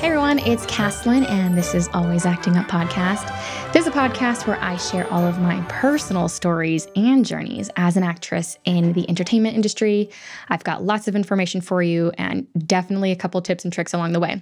Hey 0.00 0.06
everyone, 0.06 0.38
it's 0.38 0.64
Caslin, 0.64 1.28
and 1.28 1.54
this 1.54 1.74
is 1.74 1.86
Always 1.88 2.24
Acting 2.24 2.56
Up 2.56 2.68
Podcast. 2.68 3.26
This 3.74 3.86
is 3.86 3.88
a 3.88 3.94
podcast 3.94 4.46
where 4.46 4.58
I 4.58 4.78
share 4.78 5.06
all 5.12 5.26
of 5.26 5.38
my 5.40 5.60
personal 5.68 6.26
stories 6.26 6.88
and 6.96 7.22
journeys 7.22 7.68
as 7.76 7.98
an 7.98 8.02
actress 8.02 8.56
in 8.64 8.94
the 8.94 9.06
entertainment 9.10 9.56
industry. 9.56 10.08
I've 10.48 10.64
got 10.64 10.82
lots 10.82 11.06
of 11.06 11.14
information 11.14 11.60
for 11.60 11.82
you 11.82 12.12
and 12.16 12.46
definitely 12.66 13.12
a 13.12 13.16
couple 13.16 13.42
tips 13.42 13.62
and 13.64 13.70
tricks 13.70 13.92
along 13.92 14.12
the 14.14 14.20
way. 14.20 14.40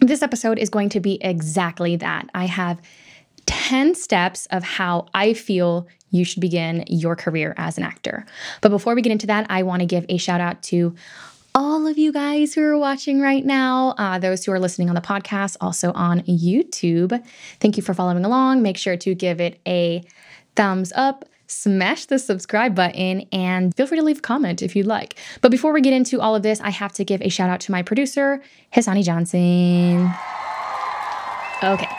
This 0.00 0.20
episode 0.20 0.58
is 0.58 0.68
going 0.68 0.90
to 0.90 1.00
be 1.00 1.14
exactly 1.24 1.96
that. 1.96 2.28
I 2.34 2.44
have 2.44 2.78
10 3.46 3.94
steps 3.94 4.44
of 4.50 4.62
how 4.62 5.06
I 5.14 5.32
feel 5.32 5.88
you 6.10 6.26
should 6.26 6.42
begin 6.42 6.84
your 6.86 7.16
career 7.16 7.54
as 7.56 7.78
an 7.78 7.84
actor. 7.84 8.26
But 8.60 8.68
before 8.68 8.94
we 8.94 9.00
get 9.00 9.12
into 9.12 9.28
that, 9.28 9.46
I 9.48 9.62
want 9.62 9.80
to 9.80 9.86
give 9.86 10.04
a 10.10 10.18
shout 10.18 10.42
out 10.42 10.62
to 10.64 10.94
all 11.58 11.88
of 11.88 11.98
you 11.98 12.12
guys 12.12 12.54
who 12.54 12.62
are 12.62 12.78
watching 12.78 13.20
right 13.20 13.44
now, 13.44 13.92
uh, 13.98 14.16
those 14.16 14.44
who 14.44 14.52
are 14.52 14.60
listening 14.60 14.88
on 14.88 14.94
the 14.94 15.00
podcast, 15.00 15.56
also 15.60 15.90
on 15.90 16.20
YouTube. 16.20 17.20
Thank 17.58 17.76
you 17.76 17.82
for 17.82 17.94
following 17.94 18.24
along. 18.24 18.62
Make 18.62 18.76
sure 18.76 18.96
to 18.96 19.12
give 19.12 19.40
it 19.40 19.60
a 19.66 20.04
thumbs 20.54 20.92
up, 20.94 21.24
smash 21.48 22.04
the 22.04 22.20
subscribe 22.20 22.76
button, 22.76 23.22
and 23.32 23.74
feel 23.74 23.88
free 23.88 23.98
to 23.98 24.04
leave 24.04 24.18
a 24.18 24.20
comment 24.20 24.62
if 24.62 24.76
you'd 24.76 24.86
like. 24.86 25.16
But 25.40 25.50
before 25.50 25.72
we 25.72 25.80
get 25.80 25.92
into 25.92 26.20
all 26.20 26.36
of 26.36 26.44
this, 26.44 26.60
I 26.60 26.70
have 26.70 26.92
to 26.92 27.04
give 27.04 27.20
a 27.22 27.28
shout 27.28 27.50
out 27.50 27.58
to 27.62 27.72
my 27.72 27.82
producer, 27.82 28.40
Hisani 28.72 29.02
Johnson. 29.02 30.08
Okay. 31.64 31.92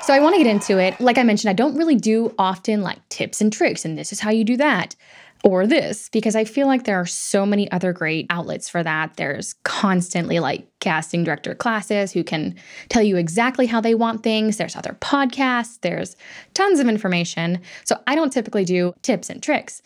So 0.00 0.14
I 0.14 0.20
want 0.20 0.36
to 0.36 0.42
get 0.42 0.50
into 0.50 0.78
it. 0.78 0.98
Like 1.02 1.18
I 1.18 1.22
mentioned, 1.22 1.50
I 1.50 1.52
don't 1.52 1.76
really 1.76 1.96
do 1.96 2.34
often 2.38 2.80
like 2.80 3.06
tips 3.10 3.42
and 3.42 3.52
tricks, 3.52 3.84
and 3.84 3.98
this 3.98 4.10
is 4.10 4.20
how 4.20 4.30
you 4.30 4.42
do 4.42 4.56
that 4.56 4.96
or 5.44 5.66
this 5.66 6.08
because 6.10 6.36
I 6.36 6.44
feel 6.44 6.66
like 6.66 6.84
there 6.84 7.00
are 7.00 7.06
so 7.06 7.44
many 7.44 7.70
other 7.70 7.92
great 7.92 8.26
outlets 8.30 8.68
for 8.68 8.82
that. 8.82 9.16
There's 9.16 9.54
constantly 9.64 10.38
like 10.38 10.66
casting 10.80 11.24
director 11.24 11.54
classes 11.54 12.12
who 12.12 12.24
can 12.24 12.54
tell 12.88 13.02
you 13.02 13.16
exactly 13.16 13.66
how 13.66 13.80
they 13.80 13.94
want 13.94 14.22
things. 14.22 14.56
There's 14.56 14.76
other 14.76 14.96
podcasts, 15.00 15.80
there's 15.80 16.16
tons 16.54 16.80
of 16.80 16.88
information. 16.88 17.60
So 17.84 17.96
I 18.06 18.14
don't 18.14 18.32
typically 18.32 18.64
do 18.64 18.94
tips 19.02 19.30
and 19.30 19.42
tricks. 19.42 19.82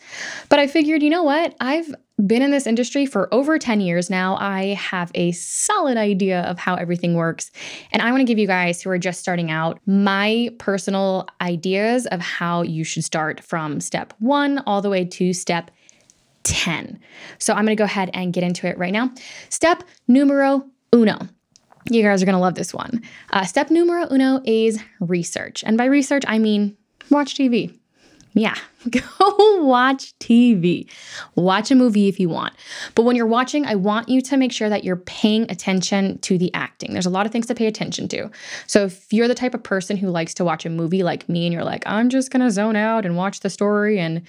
But 0.49 0.59
I 0.59 0.67
figured, 0.67 1.03
you 1.03 1.09
know 1.09 1.23
what? 1.23 1.55
I've 1.59 1.93
been 2.25 2.41
in 2.41 2.49
this 2.49 2.65
industry 2.65 3.05
for 3.05 3.31
over 3.31 3.59
10 3.59 3.79
years 3.79 4.09
now. 4.09 4.37
I 4.37 4.73
have 4.73 5.11
a 5.13 5.31
solid 5.33 5.97
idea 5.97 6.41
of 6.41 6.57
how 6.57 6.73
everything 6.73 7.13
works. 7.13 7.51
And 7.91 8.01
I 8.01 8.09
want 8.09 8.21
to 8.21 8.25
give 8.25 8.39
you 8.39 8.47
guys 8.47 8.81
who 8.81 8.89
are 8.89 8.97
just 8.97 9.19
starting 9.19 9.51
out 9.51 9.79
my 9.85 10.49
personal 10.57 11.27
ideas 11.41 12.07
of 12.07 12.19
how 12.19 12.63
you 12.63 12.83
should 12.83 13.03
start 13.03 13.41
from 13.41 13.79
step 13.79 14.15
one 14.17 14.63
all 14.65 14.81
the 14.81 14.89
way 14.89 15.05
to 15.05 15.31
step 15.31 15.46
10. 16.43 16.99
So 17.39 17.53
I'm 17.53 17.65
going 17.65 17.75
to 17.75 17.81
go 17.81 17.85
ahead 17.85 18.09
and 18.13 18.33
get 18.33 18.43
into 18.43 18.67
it 18.67 18.77
right 18.77 18.93
now. 18.93 19.11
Step 19.49 19.83
numero 20.07 20.65
uno. 20.93 21.19
You 21.89 22.03
guys 22.03 22.21
are 22.21 22.25
going 22.25 22.33
to 22.33 22.39
love 22.41 22.55
this 22.55 22.73
one. 22.73 23.01
Uh, 23.31 23.45
step 23.45 23.69
numero 23.69 24.07
uno 24.11 24.41
is 24.45 24.79
research. 24.99 25.63
And 25.65 25.77
by 25.77 25.85
research, 25.85 26.23
I 26.27 26.37
mean 26.37 26.77
watch 27.09 27.35
TV. 27.35 27.77
Yeah, 28.37 28.55
go 28.91 29.63
watch 29.63 30.13
TV. 30.19 30.87
Watch 31.33 31.71
a 31.71 31.75
movie 31.75 32.07
if 32.07 32.19
you 32.19 32.29
want. 32.29 32.53
But 32.93 33.01
when 33.01 33.15
you're 33.15 33.25
watching, 33.25 33.65
I 33.65 33.73
want 33.73 34.09
you 34.09 34.21
to 34.21 34.37
make 34.37 34.51
sure 34.51 34.69
that 34.69 34.83
you're 34.83 34.95
paying 34.95 35.49
attention 35.49 36.19
to 36.19 36.37
the 36.37 36.53
acting. 36.53 36.93
There's 36.93 37.07
a 37.07 37.09
lot 37.11 37.25
of 37.25 37.31
things 37.31 37.47
to 37.47 37.55
pay 37.55 37.65
attention 37.65 38.07
to. 38.09 38.29
So 38.67 38.85
if 38.85 39.11
you're 39.11 39.27
the 39.27 39.33
type 39.33 39.55
of 39.55 39.63
person 39.63 39.97
who 39.97 40.09
likes 40.09 40.35
to 40.35 40.45
watch 40.45 40.67
a 40.67 40.69
movie 40.69 41.01
like 41.01 41.27
me 41.27 41.47
and 41.47 41.53
you're 41.53 41.63
like, 41.63 41.81
I'm 41.87 42.09
just 42.09 42.29
going 42.29 42.43
to 42.43 42.51
zone 42.51 42.75
out 42.75 43.07
and 43.07 43.17
watch 43.17 43.39
the 43.39 43.49
story. 43.49 43.99
And 43.99 44.21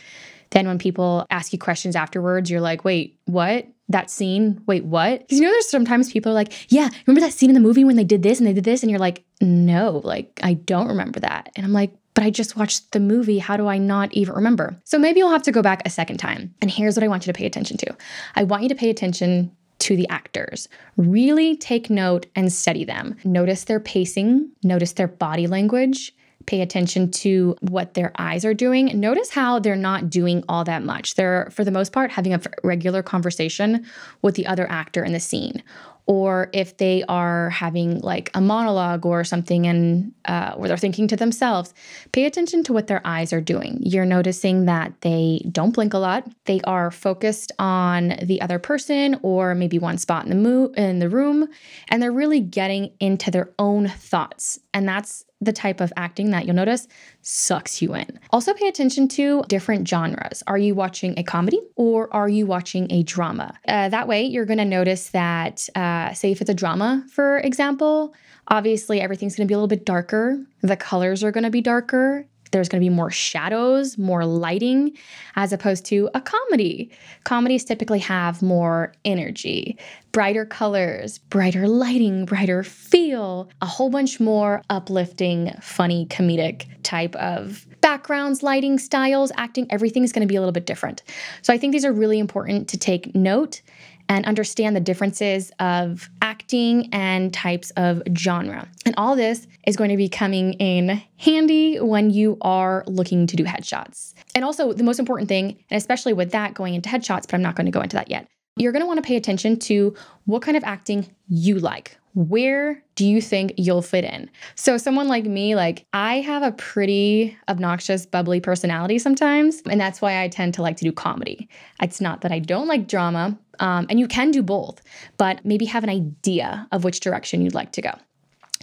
then 0.50 0.66
when 0.66 0.78
people 0.78 1.26
ask 1.30 1.52
you 1.52 1.58
questions 1.58 1.94
afterwards, 1.94 2.50
you're 2.50 2.62
like, 2.62 2.84
wait, 2.84 3.18
what? 3.26 3.66
That 3.90 4.10
scene? 4.10 4.62
Wait, 4.66 4.84
what? 4.86 5.20
Because 5.20 5.38
you 5.38 5.44
know, 5.44 5.52
there's 5.52 5.68
sometimes 5.68 6.10
people 6.10 6.32
are 6.32 6.34
like, 6.34 6.72
yeah, 6.72 6.88
remember 7.06 7.26
that 7.26 7.34
scene 7.34 7.50
in 7.50 7.54
the 7.54 7.60
movie 7.60 7.84
when 7.84 7.96
they 7.96 8.04
did 8.04 8.22
this 8.22 8.38
and 8.38 8.46
they 8.46 8.54
did 8.54 8.64
this? 8.64 8.82
And 8.82 8.90
you're 8.90 9.00
like, 9.00 9.24
no, 9.42 10.00
like, 10.02 10.40
I 10.42 10.54
don't 10.54 10.88
remember 10.88 11.20
that. 11.20 11.50
And 11.56 11.66
I'm 11.66 11.72
like, 11.72 11.92
but 12.18 12.24
I 12.24 12.30
just 12.30 12.56
watched 12.56 12.90
the 12.90 12.98
movie. 12.98 13.38
How 13.38 13.56
do 13.56 13.68
I 13.68 13.78
not 13.78 14.12
even 14.12 14.34
remember? 14.34 14.76
So 14.82 14.98
maybe 14.98 15.20
you'll 15.20 15.30
have 15.30 15.44
to 15.44 15.52
go 15.52 15.62
back 15.62 15.82
a 15.84 15.90
second 15.90 16.16
time. 16.16 16.52
And 16.60 16.68
here's 16.68 16.96
what 16.96 17.04
I 17.04 17.06
want 17.06 17.24
you 17.24 17.32
to 17.32 17.36
pay 17.36 17.46
attention 17.46 17.76
to 17.76 17.96
I 18.34 18.42
want 18.42 18.64
you 18.64 18.68
to 18.70 18.74
pay 18.74 18.90
attention 18.90 19.52
to 19.78 19.94
the 19.94 20.08
actors. 20.08 20.68
Really 20.96 21.56
take 21.56 21.90
note 21.90 22.26
and 22.34 22.52
study 22.52 22.84
them. 22.84 23.14
Notice 23.22 23.62
their 23.62 23.78
pacing, 23.78 24.50
notice 24.64 24.94
their 24.94 25.06
body 25.06 25.46
language. 25.46 26.12
Pay 26.46 26.60
attention 26.60 27.08
to 27.12 27.56
what 27.60 27.94
their 27.94 28.10
eyes 28.18 28.44
are 28.44 28.54
doing. 28.54 28.98
Notice 28.98 29.30
how 29.30 29.60
they're 29.60 29.76
not 29.76 30.10
doing 30.10 30.42
all 30.48 30.64
that 30.64 30.82
much. 30.82 31.14
They're, 31.14 31.48
for 31.52 31.62
the 31.62 31.70
most 31.70 31.92
part, 31.92 32.10
having 32.10 32.34
a 32.34 32.40
regular 32.64 33.02
conversation 33.02 33.86
with 34.22 34.34
the 34.34 34.46
other 34.46 34.68
actor 34.68 35.04
in 35.04 35.12
the 35.12 35.20
scene 35.20 35.62
or 36.08 36.48
if 36.54 36.78
they 36.78 37.04
are 37.06 37.50
having 37.50 38.00
like 38.00 38.30
a 38.34 38.40
monologue 38.40 39.04
or 39.04 39.22
something 39.22 39.66
and 39.66 40.10
uh, 40.24 40.54
where 40.54 40.66
they're 40.66 40.76
thinking 40.76 41.06
to 41.06 41.16
themselves 41.16 41.74
pay 42.12 42.24
attention 42.24 42.64
to 42.64 42.72
what 42.72 42.86
their 42.86 43.02
eyes 43.04 43.32
are 43.32 43.42
doing. 43.42 43.78
You're 43.82 44.06
noticing 44.06 44.64
that 44.64 44.98
they 45.02 45.42
don't 45.52 45.74
blink 45.74 45.92
a 45.92 45.98
lot. 45.98 46.26
They 46.46 46.62
are 46.62 46.90
focused 46.90 47.52
on 47.58 48.14
the 48.22 48.40
other 48.40 48.58
person 48.58 49.20
or 49.22 49.54
maybe 49.54 49.78
one 49.78 49.98
spot 49.98 50.24
in 50.24 50.30
the 50.30 50.36
mo- 50.36 50.72
in 50.76 50.98
the 50.98 51.10
room 51.10 51.46
and 51.88 52.02
they're 52.02 52.10
really 52.10 52.40
getting 52.40 52.90
into 52.98 53.30
their 53.30 53.50
own 53.58 53.88
thoughts. 53.88 54.58
And 54.72 54.88
that's 54.88 55.24
the 55.40 55.52
type 55.52 55.80
of 55.80 55.92
acting 55.96 56.30
that 56.30 56.46
you'll 56.46 56.56
notice 56.56 56.88
sucks 57.22 57.80
you 57.80 57.94
in. 57.94 58.18
Also, 58.30 58.52
pay 58.54 58.68
attention 58.68 59.06
to 59.08 59.42
different 59.48 59.86
genres. 59.86 60.42
Are 60.46 60.58
you 60.58 60.74
watching 60.74 61.18
a 61.18 61.22
comedy 61.22 61.60
or 61.76 62.12
are 62.12 62.28
you 62.28 62.46
watching 62.46 62.90
a 62.90 63.02
drama? 63.04 63.54
Uh, 63.66 63.88
that 63.88 64.08
way, 64.08 64.22
you're 64.24 64.46
to 64.58 64.64
notice 64.64 65.10
that, 65.10 65.68
uh, 65.74 66.12
say, 66.12 66.32
if 66.32 66.40
it's 66.40 66.50
a 66.50 66.54
drama, 66.54 67.04
for 67.10 67.38
example, 67.38 68.14
obviously 68.48 69.00
everything's 69.00 69.36
to 69.46 69.48
be 69.48 69.54
a 69.54 69.56
little 69.56 69.68
bit 69.68 69.84
darker. 69.84 70.44
The 70.62 70.76
colors 70.76 71.22
are 71.22 71.30
to 71.44 71.50
be 71.50 71.60
darker 71.60 72.26
there's 72.48 72.68
going 72.68 72.82
to 72.82 72.84
be 72.84 72.94
more 72.94 73.10
shadows, 73.10 73.98
more 73.98 74.24
lighting, 74.24 74.96
as 75.36 75.52
opposed 75.52 75.84
to 75.86 76.08
a 76.14 76.20
comedy. 76.20 76.90
Comedies 77.24 77.64
typically 77.64 77.98
have 78.00 78.42
more 78.42 78.92
energy, 79.04 79.78
brighter 80.12 80.44
colors, 80.44 81.18
brighter 81.18 81.68
lighting, 81.68 82.24
brighter 82.24 82.62
feel, 82.62 83.48
a 83.62 83.66
whole 83.66 83.90
bunch 83.90 84.20
more 84.20 84.62
uplifting, 84.70 85.52
funny, 85.60 86.06
comedic 86.06 86.66
type 86.82 87.14
of 87.16 87.66
backgrounds, 87.80 88.42
lighting, 88.42 88.78
styles, 88.78 89.30
acting. 89.36 89.66
Everything's 89.70 90.12
going 90.12 90.26
to 90.26 90.30
be 90.30 90.36
a 90.36 90.40
little 90.40 90.52
bit 90.52 90.66
different. 90.66 91.02
So 91.42 91.52
I 91.52 91.58
think 91.58 91.72
these 91.72 91.84
are 91.84 91.92
really 91.92 92.18
important 92.18 92.68
to 92.68 92.78
take 92.78 93.14
note 93.14 93.62
and 94.08 94.24
understand 94.26 94.74
the 94.74 94.80
differences 94.80 95.50
of 95.58 96.08
acting 96.22 96.88
and 96.92 97.32
types 97.32 97.70
of 97.76 98.02
genre. 98.16 98.68
And 98.86 98.94
all 98.96 99.16
this 99.16 99.46
is 99.66 99.76
going 99.76 99.90
to 99.90 99.96
be 99.96 100.08
coming 100.08 100.54
in 100.54 101.02
handy 101.18 101.78
when 101.80 102.10
you 102.10 102.38
are 102.40 102.84
looking 102.86 103.26
to 103.26 103.36
do 103.36 103.44
headshots. 103.44 104.14
And 104.34 104.44
also, 104.44 104.72
the 104.72 104.84
most 104.84 104.98
important 104.98 105.28
thing, 105.28 105.62
and 105.70 105.76
especially 105.76 106.12
with 106.12 106.30
that 106.32 106.54
going 106.54 106.74
into 106.74 106.88
headshots, 106.88 107.22
but 107.22 107.34
I'm 107.34 107.42
not 107.42 107.56
going 107.56 107.66
to 107.66 107.72
go 107.72 107.80
into 107.80 107.96
that 107.96 108.10
yet, 108.10 108.28
you're 108.56 108.72
going 108.72 108.82
to 108.82 108.86
want 108.86 108.98
to 108.98 109.06
pay 109.06 109.16
attention 109.16 109.58
to 109.60 109.94
what 110.26 110.42
kind 110.42 110.56
of 110.56 110.64
acting 110.64 111.06
you 111.28 111.58
like. 111.58 111.96
Where 112.18 112.82
do 112.96 113.06
you 113.06 113.22
think 113.22 113.52
you'll 113.56 113.80
fit 113.80 114.02
in? 114.02 114.28
So, 114.56 114.76
someone 114.76 115.06
like 115.06 115.24
me, 115.24 115.54
like 115.54 115.86
I 115.92 116.16
have 116.16 116.42
a 116.42 116.50
pretty 116.50 117.38
obnoxious, 117.48 118.06
bubbly 118.06 118.40
personality 118.40 118.98
sometimes, 118.98 119.62
and 119.70 119.80
that's 119.80 120.02
why 120.02 120.20
I 120.20 120.26
tend 120.26 120.54
to 120.54 120.62
like 120.62 120.76
to 120.78 120.84
do 120.84 120.90
comedy. 120.90 121.48
It's 121.80 122.00
not 122.00 122.22
that 122.22 122.32
I 122.32 122.40
don't 122.40 122.66
like 122.66 122.88
drama, 122.88 123.38
um, 123.60 123.86
and 123.88 124.00
you 124.00 124.08
can 124.08 124.32
do 124.32 124.42
both, 124.42 124.82
but 125.16 125.44
maybe 125.44 125.64
have 125.66 125.84
an 125.84 125.90
idea 125.90 126.66
of 126.72 126.82
which 126.82 126.98
direction 126.98 127.40
you'd 127.40 127.54
like 127.54 127.70
to 127.70 127.82
go. 127.82 127.92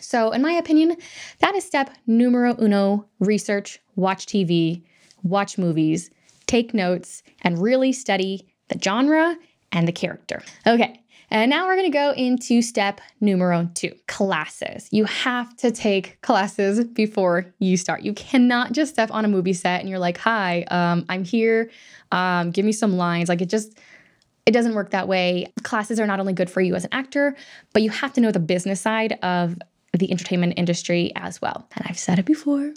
So, 0.01 0.31
in 0.31 0.41
my 0.41 0.51
opinion, 0.51 0.97
that 1.39 1.55
is 1.55 1.63
step 1.63 1.91
numero 2.07 2.57
uno 2.61 3.05
research, 3.21 3.79
watch 3.95 4.25
TV, 4.25 4.83
watch 5.23 5.57
movies, 5.57 6.11
take 6.45 6.73
notes, 6.73 7.23
and 7.43 7.61
really 7.61 7.93
study 7.93 8.53
the 8.67 8.77
genre 8.83 9.37
and 9.71 9.87
the 9.87 9.93
character. 9.93 10.43
Okay, 10.67 10.99
and 11.35 11.49
now 11.49 11.67
we're 11.67 11.75
gonna 11.75 11.89
go 11.89 12.13
into 12.13 12.61
step 12.61 13.01
numero 13.19 13.69
two 13.73 13.93
classes. 14.07 14.87
You 14.91 15.03
have 15.03 15.53
to 15.57 15.69
take 15.69 16.21
classes 16.21 16.85
before 16.85 17.53
you 17.59 17.75
start. 17.75 18.03
You 18.03 18.13
cannot 18.13 18.71
just 18.71 18.93
step 18.93 19.11
on 19.11 19.25
a 19.25 19.27
movie 19.27 19.51
set 19.51 19.81
and 19.81 19.89
you're 19.89 19.99
like, 19.99 20.17
hi, 20.17 20.63
um, 20.71 21.03
I'm 21.09 21.25
here, 21.25 21.69
um, 22.13 22.51
give 22.51 22.63
me 22.63 22.71
some 22.71 22.95
lines. 22.95 23.27
Like 23.27 23.41
it 23.41 23.49
just, 23.49 23.77
it 24.45 24.51
doesn't 24.51 24.75
work 24.75 24.91
that 24.91 25.09
way. 25.09 25.51
Classes 25.63 25.99
are 25.99 26.07
not 26.07 26.21
only 26.21 26.31
good 26.31 26.49
for 26.49 26.61
you 26.61 26.73
as 26.73 26.85
an 26.85 26.93
actor, 26.93 27.35
but 27.73 27.81
you 27.81 27.89
have 27.89 28.13
to 28.13 28.21
know 28.21 28.31
the 28.31 28.39
business 28.39 28.79
side 28.79 29.19
of 29.21 29.57
the 29.91 30.09
entertainment 30.11 30.53
industry 30.55 31.11
as 31.17 31.41
well. 31.41 31.67
And 31.75 31.85
I've 31.89 31.99
said 31.99 32.17
it 32.17 32.25
before, 32.25 32.73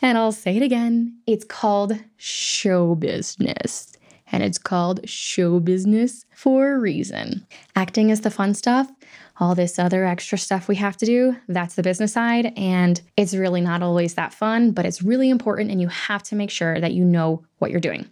and 0.00 0.16
I'll 0.16 0.30
say 0.30 0.56
it 0.56 0.62
again. 0.62 1.18
It's 1.26 1.44
called 1.44 1.98
show 2.18 2.94
business 2.94 3.95
and 4.32 4.42
it's 4.42 4.58
called 4.58 5.08
show 5.08 5.60
business 5.60 6.24
for 6.34 6.72
a 6.72 6.78
reason. 6.78 7.46
Acting 7.74 8.10
is 8.10 8.22
the 8.22 8.30
fun 8.30 8.54
stuff. 8.54 8.90
All 9.38 9.54
this 9.54 9.78
other 9.78 10.04
extra 10.04 10.38
stuff 10.38 10.68
we 10.68 10.76
have 10.76 10.96
to 10.96 11.06
do, 11.06 11.36
that's 11.48 11.74
the 11.74 11.82
business 11.82 12.12
side. 12.12 12.52
And 12.56 13.00
it's 13.16 13.34
really 13.34 13.60
not 13.60 13.82
always 13.82 14.14
that 14.14 14.32
fun, 14.32 14.72
but 14.72 14.86
it's 14.86 15.02
really 15.02 15.28
important. 15.28 15.70
And 15.70 15.80
you 15.80 15.88
have 15.88 16.22
to 16.24 16.36
make 16.36 16.50
sure 16.50 16.80
that 16.80 16.94
you 16.94 17.04
know 17.04 17.44
what 17.58 17.70
you're 17.70 17.80
doing. 17.80 18.08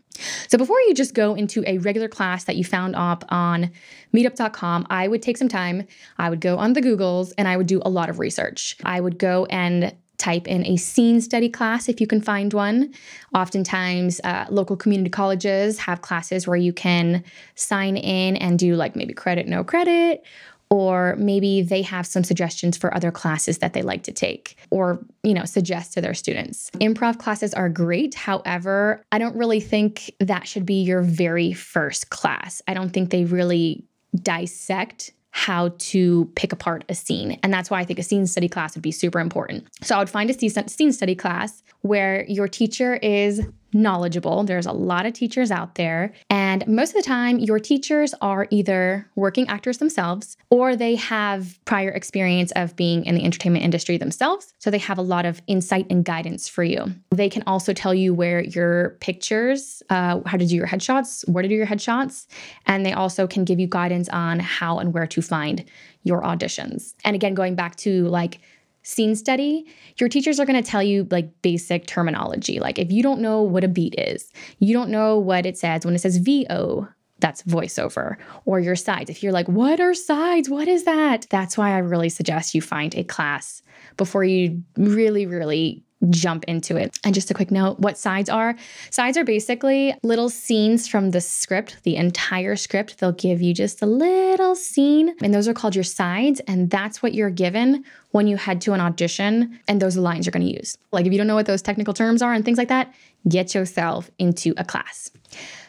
So 0.48 0.58
before 0.58 0.78
you 0.82 0.94
just 0.94 1.14
go 1.14 1.34
into 1.34 1.64
a 1.66 1.78
regular 1.78 2.08
class 2.08 2.44
that 2.44 2.56
you 2.56 2.64
found 2.64 2.94
up 2.94 3.24
on 3.30 3.70
meetup.com, 4.14 4.86
I 4.90 5.08
would 5.08 5.22
take 5.22 5.36
some 5.36 5.48
time. 5.48 5.86
I 6.18 6.30
would 6.30 6.40
go 6.40 6.58
on 6.58 6.74
the 6.74 6.82
Googles 6.82 7.32
and 7.36 7.48
I 7.48 7.56
would 7.56 7.66
do 7.66 7.82
a 7.84 7.90
lot 7.90 8.10
of 8.10 8.18
research. 8.18 8.76
I 8.84 9.00
would 9.00 9.18
go 9.18 9.46
and 9.46 9.94
type 10.24 10.48
in 10.48 10.64
a 10.66 10.76
scene 10.76 11.20
study 11.20 11.50
class 11.50 11.88
if 11.88 12.00
you 12.00 12.06
can 12.06 12.20
find 12.20 12.54
one. 12.54 12.92
Oftentimes, 13.34 14.20
uh, 14.24 14.46
local 14.48 14.76
community 14.76 15.10
colleges 15.10 15.78
have 15.78 16.00
classes 16.00 16.46
where 16.46 16.56
you 16.56 16.72
can 16.72 17.22
sign 17.56 17.96
in 17.96 18.36
and 18.36 18.58
do 18.58 18.74
like 18.74 18.96
maybe 18.96 19.12
credit, 19.12 19.46
no 19.46 19.62
credit, 19.62 20.24
or 20.70 21.14
maybe 21.16 21.60
they 21.60 21.82
have 21.82 22.06
some 22.06 22.24
suggestions 22.24 22.76
for 22.76 22.94
other 22.94 23.10
classes 23.10 23.58
that 23.58 23.74
they 23.74 23.82
like 23.82 24.02
to 24.02 24.12
take 24.12 24.56
or 24.70 24.98
you 25.22 25.34
know 25.34 25.44
suggest 25.44 25.92
to 25.92 26.00
their 26.00 26.14
students. 26.14 26.70
Improv 26.80 27.18
classes 27.18 27.52
are 27.52 27.68
great. 27.68 28.14
However 28.14 29.04
i 29.12 29.18
don't 29.18 29.36
really 29.36 29.60
think 29.60 30.10
that 30.20 30.48
should 30.48 30.64
be 30.64 30.82
your 30.82 31.02
very 31.02 31.52
first 31.52 32.08
class. 32.08 32.62
I 32.66 32.72
don't 32.72 32.90
think 32.90 33.10
they 33.10 33.24
really 33.24 33.84
dissect 34.14 35.12
how 35.36 35.74
to 35.78 36.30
pick 36.36 36.52
apart 36.52 36.84
a 36.88 36.94
scene. 36.94 37.36
And 37.42 37.52
that's 37.52 37.68
why 37.68 37.80
I 37.80 37.84
think 37.84 37.98
a 37.98 38.04
scene 38.04 38.24
study 38.24 38.48
class 38.48 38.76
would 38.76 38.82
be 38.82 38.92
super 38.92 39.18
important. 39.18 39.66
So 39.82 39.96
I 39.96 39.98
would 39.98 40.08
find 40.08 40.30
a 40.30 40.68
scene 40.68 40.92
study 40.92 41.16
class 41.16 41.64
where 41.80 42.24
your 42.26 42.46
teacher 42.46 42.94
is 42.94 43.44
knowledgeable. 43.74 44.44
There's 44.44 44.66
a 44.66 44.72
lot 44.72 45.04
of 45.04 45.12
teachers 45.12 45.50
out 45.50 45.74
there. 45.74 46.12
And 46.30 46.66
most 46.66 46.90
of 46.90 46.96
the 46.96 47.06
time, 47.06 47.38
your 47.38 47.58
teachers 47.58 48.14
are 48.22 48.46
either 48.50 49.10
working 49.16 49.48
actors 49.48 49.78
themselves 49.78 50.36
or 50.48 50.76
they 50.76 50.94
have 50.94 51.58
prior 51.64 51.90
experience 51.90 52.52
of 52.52 52.76
being 52.76 53.04
in 53.04 53.16
the 53.16 53.24
entertainment 53.24 53.64
industry 53.64 53.98
themselves. 53.98 54.54
So 54.58 54.70
they 54.70 54.78
have 54.78 54.98
a 54.98 55.02
lot 55.02 55.26
of 55.26 55.42
insight 55.46 55.86
and 55.90 56.04
guidance 56.04 56.48
for 56.48 56.62
you. 56.62 56.94
They 57.10 57.28
can 57.28 57.42
also 57.46 57.72
tell 57.72 57.92
you 57.92 58.14
where 58.14 58.42
your 58.42 58.90
pictures, 59.00 59.82
uh, 59.90 60.20
how 60.24 60.36
to 60.36 60.46
do 60.46 60.54
your 60.54 60.68
headshots, 60.68 61.28
where 61.28 61.42
to 61.42 61.48
do 61.48 61.54
your 61.54 61.66
headshots. 61.66 62.26
And 62.66 62.86
they 62.86 62.92
also 62.92 63.26
can 63.26 63.44
give 63.44 63.58
you 63.58 63.66
guidance 63.66 64.08
on 64.10 64.38
how 64.38 64.78
and 64.78 64.94
where 64.94 65.06
to 65.08 65.20
find 65.20 65.64
your 66.04 66.22
auditions. 66.22 66.94
And 67.04 67.16
again, 67.16 67.34
going 67.34 67.54
back 67.54 67.76
to 67.76 68.06
like, 68.08 68.38
scene 68.84 69.16
study, 69.16 69.66
your 69.96 70.08
teachers 70.08 70.38
are 70.38 70.46
going 70.46 70.62
to 70.62 70.70
tell 70.70 70.82
you 70.82 71.08
like 71.10 71.30
basic 71.42 71.86
terminology. 71.86 72.60
Like 72.60 72.78
if 72.78 72.92
you 72.92 73.02
don't 73.02 73.20
know 73.20 73.42
what 73.42 73.64
a 73.64 73.68
beat 73.68 73.94
is, 73.98 74.30
you 74.60 74.72
don't 74.72 74.90
know 74.90 75.18
what 75.18 75.46
it 75.46 75.58
says 75.58 75.84
when 75.84 75.94
it 75.94 76.00
says 76.00 76.18
VO, 76.18 76.86
that's 77.18 77.42
voiceover, 77.42 78.16
or 78.44 78.60
your 78.60 78.76
sides. 78.76 79.10
If 79.10 79.22
you're 79.22 79.32
like, 79.32 79.48
what 79.48 79.80
are 79.80 79.94
sides? 79.94 80.50
What 80.50 80.68
is 80.68 80.84
that? 80.84 81.26
That's 81.30 81.56
why 81.56 81.72
I 81.72 81.78
really 81.78 82.10
suggest 82.10 82.54
you 82.54 82.60
find 82.60 82.94
a 82.94 83.04
class 83.04 83.62
before 83.96 84.24
you 84.24 84.62
really, 84.76 85.26
really 85.26 85.82
jump 86.10 86.44
into 86.44 86.76
it. 86.76 86.98
And 87.04 87.14
just 87.14 87.30
a 87.30 87.34
quick 87.34 87.50
note 87.50 87.78
what 87.80 87.98
sides 87.98 88.28
are 88.28 88.56
sides 88.90 89.16
are 89.16 89.24
basically 89.24 89.94
little 90.02 90.28
scenes 90.28 90.88
from 90.88 91.10
the 91.10 91.20
script, 91.20 91.76
the 91.82 91.96
entire 91.96 92.56
script. 92.56 92.98
They'll 92.98 93.12
give 93.12 93.40
you 93.42 93.54
just 93.54 93.82
a 93.82 93.86
little 93.86 94.54
scene, 94.54 95.14
and 95.22 95.32
those 95.32 95.48
are 95.48 95.54
called 95.54 95.74
your 95.74 95.84
sides. 95.84 96.40
And 96.46 96.70
that's 96.70 97.02
what 97.02 97.14
you're 97.14 97.30
given 97.30 97.84
when 98.10 98.26
you 98.26 98.36
head 98.36 98.60
to 98.62 98.72
an 98.72 98.80
audition, 98.80 99.58
and 99.66 99.80
those 99.80 99.96
are 99.96 100.00
the 100.00 100.04
lines 100.04 100.26
you're 100.26 100.32
going 100.32 100.46
to 100.46 100.52
use. 100.52 100.78
Like 100.92 101.06
if 101.06 101.12
you 101.12 101.18
don't 101.18 101.26
know 101.26 101.34
what 101.34 101.46
those 101.46 101.62
technical 101.62 101.94
terms 101.94 102.22
are 102.22 102.32
and 102.32 102.44
things 102.44 102.58
like 102.58 102.68
that, 102.68 102.94
get 103.28 103.54
yourself 103.54 104.10
into 104.18 104.54
a 104.56 104.64
class. 104.64 105.10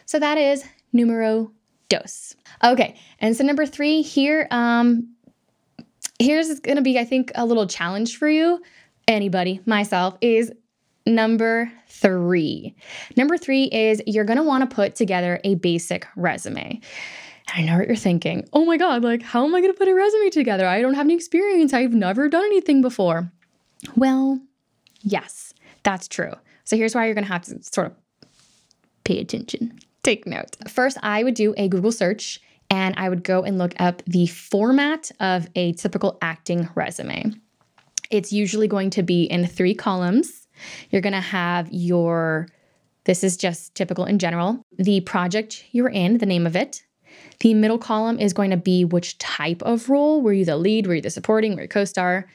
So 0.04 0.18
that 0.18 0.38
is 0.38 0.64
numero 0.92 1.50
dos. 1.88 2.36
Okay, 2.62 2.96
and 3.20 3.36
so 3.36 3.44
number 3.44 3.66
three 3.66 4.02
here, 4.02 4.46
um, 4.50 5.08
here's 6.18 6.60
going 6.60 6.76
to 6.76 6.82
be, 6.82 6.98
I 6.98 7.04
think, 7.04 7.32
a 7.34 7.44
little 7.44 7.66
challenge 7.66 8.16
for 8.16 8.28
you 8.28 8.62
anybody, 9.08 9.60
myself, 9.66 10.16
is 10.20 10.52
number 11.06 11.72
three. 11.88 12.74
Number 13.16 13.38
three 13.38 13.64
is 13.64 14.02
you're 14.06 14.24
want 14.42 14.68
to 14.68 14.74
put 14.74 14.94
together 14.94 15.40
a 15.44 15.54
basic 15.54 16.06
resume. 16.16 16.80
And 17.48 17.62
I 17.62 17.62
know 17.62 17.78
what 17.78 17.86
you're 17.86 17.96
thinking. 17.96 18.48
Oh 18.52 18.64
my 18.64 18.76
God, 18.76 19.04
like, 19.04 19.22
how 19.22 19.44
am 19.44 19.54
I 19.54 19.60
to 19.72 19.78
put 19.78 19.88
a 19.88 19.94
resume 19.94 20.30
together? 20.30 20.66
I 20.66 20.82
don't 20.82 20.94
have 20.94 21.06
any 21.06 21.14
experience. 21.14 21.72
I've 21.72 21.94
never 21.94 22.28
done 22.28 22.44
anything 22.44 22.82
before. 22.82 23.30
Well, 23.94 24.40
yes, 25.00 25.54
that's 25.84 26.08
true. 26.08 26.32
So 26.64 26.76
here's 26.76 26.94
why 26.94 27.06
you're 27.06 27.14
to 27.24 27.32
have 27.32 27.42
to 27.42 27.62
sort 27.62 27.86
of 27.88 27.94
pay 29.04 29.20
attention. 29.20 29.78
Take 30.02 30.26
note. 30.26 30.56
First, 30.68 30.98
I 31.02 31.22
would 31.22 31.34
do 31.34 31.54
a 31.56 31.68
Google 31.68 31.92
search 31.92 32.40
and 32.68 32.94
I 32.96 33.08
would 33.08 33.22
go 33.22 33.44
and 33.44 33.58
look 33.58 33.74
up 33.78 34.02
the 34.06 34.26
format 34.26 35.12
of 35.20 35.48
a 35.54 35.72
typical 35.74 36.18
acting 36.20 36.68
resume. 36.74 37.34
It's 38.10 38.32
usually 38.32 38.68
going 38.68 38.90
to 38.90 39.02
be 39.02 39.24
in 39.24 39.46
three 39.46 39.74
columns. 39.74 40.46
You're 40.90 41.02
going 41.02 41.12
to 41.12 41.20
have 41.20 41.68
your, 41.70 42.48
this 43.04 43.22
is 43.22 43.36
just 43.36 43.74
typical 43.74 44.04
in 44.04 44.18
general, 44.18 44.62
the 44.78 45.00
project 45.00 45.64
you're 45.72 45.88
in, 45.88 46.18
the 46.18 46.26
name 46.26 46.46
of 46.46 46.56
it. 46.56 46.82
The 47.40 47.54
middle 47.54 47.78
column 47.78 48.18
is 48.18 48.32
going 48.32 48.50
to 48.50 48.56
be 48.56 48.84
which 48.84 49.18
type 49.18 49.62
of 49.62 49.88
role. 49.88 50.22
Were 50.22 50.32
you 50.32 50.44
the 50.44 50.56
lead? 50.56 50.86
Were 50.86 50.94
you 50.94 51.02
the 51.02 51.10
supporting? 51.10 51.54
Were 51.54 51.62
you 51.62 51.68
co 51.68 51.84
star? 51.84 52.26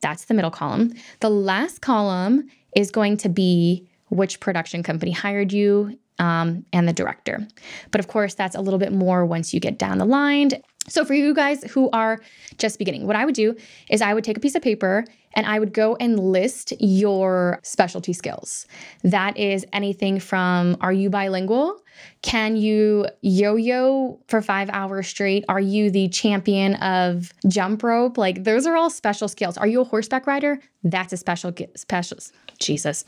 That's 0.00 0.26
the 0.26 0.34
middle 0.34 0.50
column. 0.50 0.94
The 1.20 1.30
last 1.30 1.80
column 1.80 2.48
is 2.74 2.90
going 2.90 3.16
to 3.18 3.28
be 3.28 3.88
which 4.08 4.40
production 4.40 4.82
company 4.82 5.12
hired 5.12 5.52
you 5.52 5.98
um, 6.18 6.64
and 6.72 6.86
the 6.86 6.92
director. 6.92 7.46
But 7.90 8.00
of 8.00 8.08
course, 8.08 8.34
that's 8.34 8.54
a 8.54 8.60
little 8.60 8.78
bit 8.78 8.92
more 8.92 9.24
once 9.24 9.54
you 9.54 9.60
get 9.60 9.78
down 9.78 9.98
the 9.98 10.04
line. 10.04 10.50
So, 10.88 11.04
for 11.04 11.14
you 11.14 11.34
guys 11.34 11.62
who 11.64 11.90
are 11.90 12.20
just 12.58 12.78
beginning, 12.78 13.06
what 13.06 13.16
I 13.16 13.24
would 13.24 13.34
do 13.34 13.54
is 13.90 14.02
I 14.02 14.14
would 14.14 14.24
take 14.24 14.36
a 14.36 14.40
piece 14.40 14.54
of 14.54 14.62
paper 14.62 15.04
and 15.34 15.46
I 15.46 15.58
would 15.58 15.72
go 15.72 15.96
and 16.00 16.18
list 16.18 16.72
your 16.80 17.60
specialty 17.62 18.12
skills. 18.12 18.66
That 19.04 19.36
is 19.36 19.64
anything 19.72 20.18
from 20.18 20.76
are 20.80 20.92
you 20.92 21.10
bilingual? 21.10 21.80
Can 22.22 22.56
you 22.56 23.06
yo 23.20 23.56
yo 23.56 24.20
for 24.28 24.40
five 24.42 24.70
hours 24.70 25.06
straight? 25.06 25.44
Are 25.48 25.60
you 25.60 25.90
the 25.90 26.08
champion 26.08 26.74
of 26.76 27.32
jump 27.46 27.82
rope? 27.82 28.18
Like, 28.18 28.44
those 28.44 28.66
are 28.66 28.76
all 28.76 28.90
special 28.90 29.28
skills. 29.28 29.56
Are 29.58 29.66
you 29.66 29.82
a 29.82 29.84
horseback 29.84 30.26
rider? 30.26 30.58
That's 30.82 31.12
a 31.12 31.16
special, 31.16 31.52
special, 31.76 32.18
Jesus. 32.58 33.04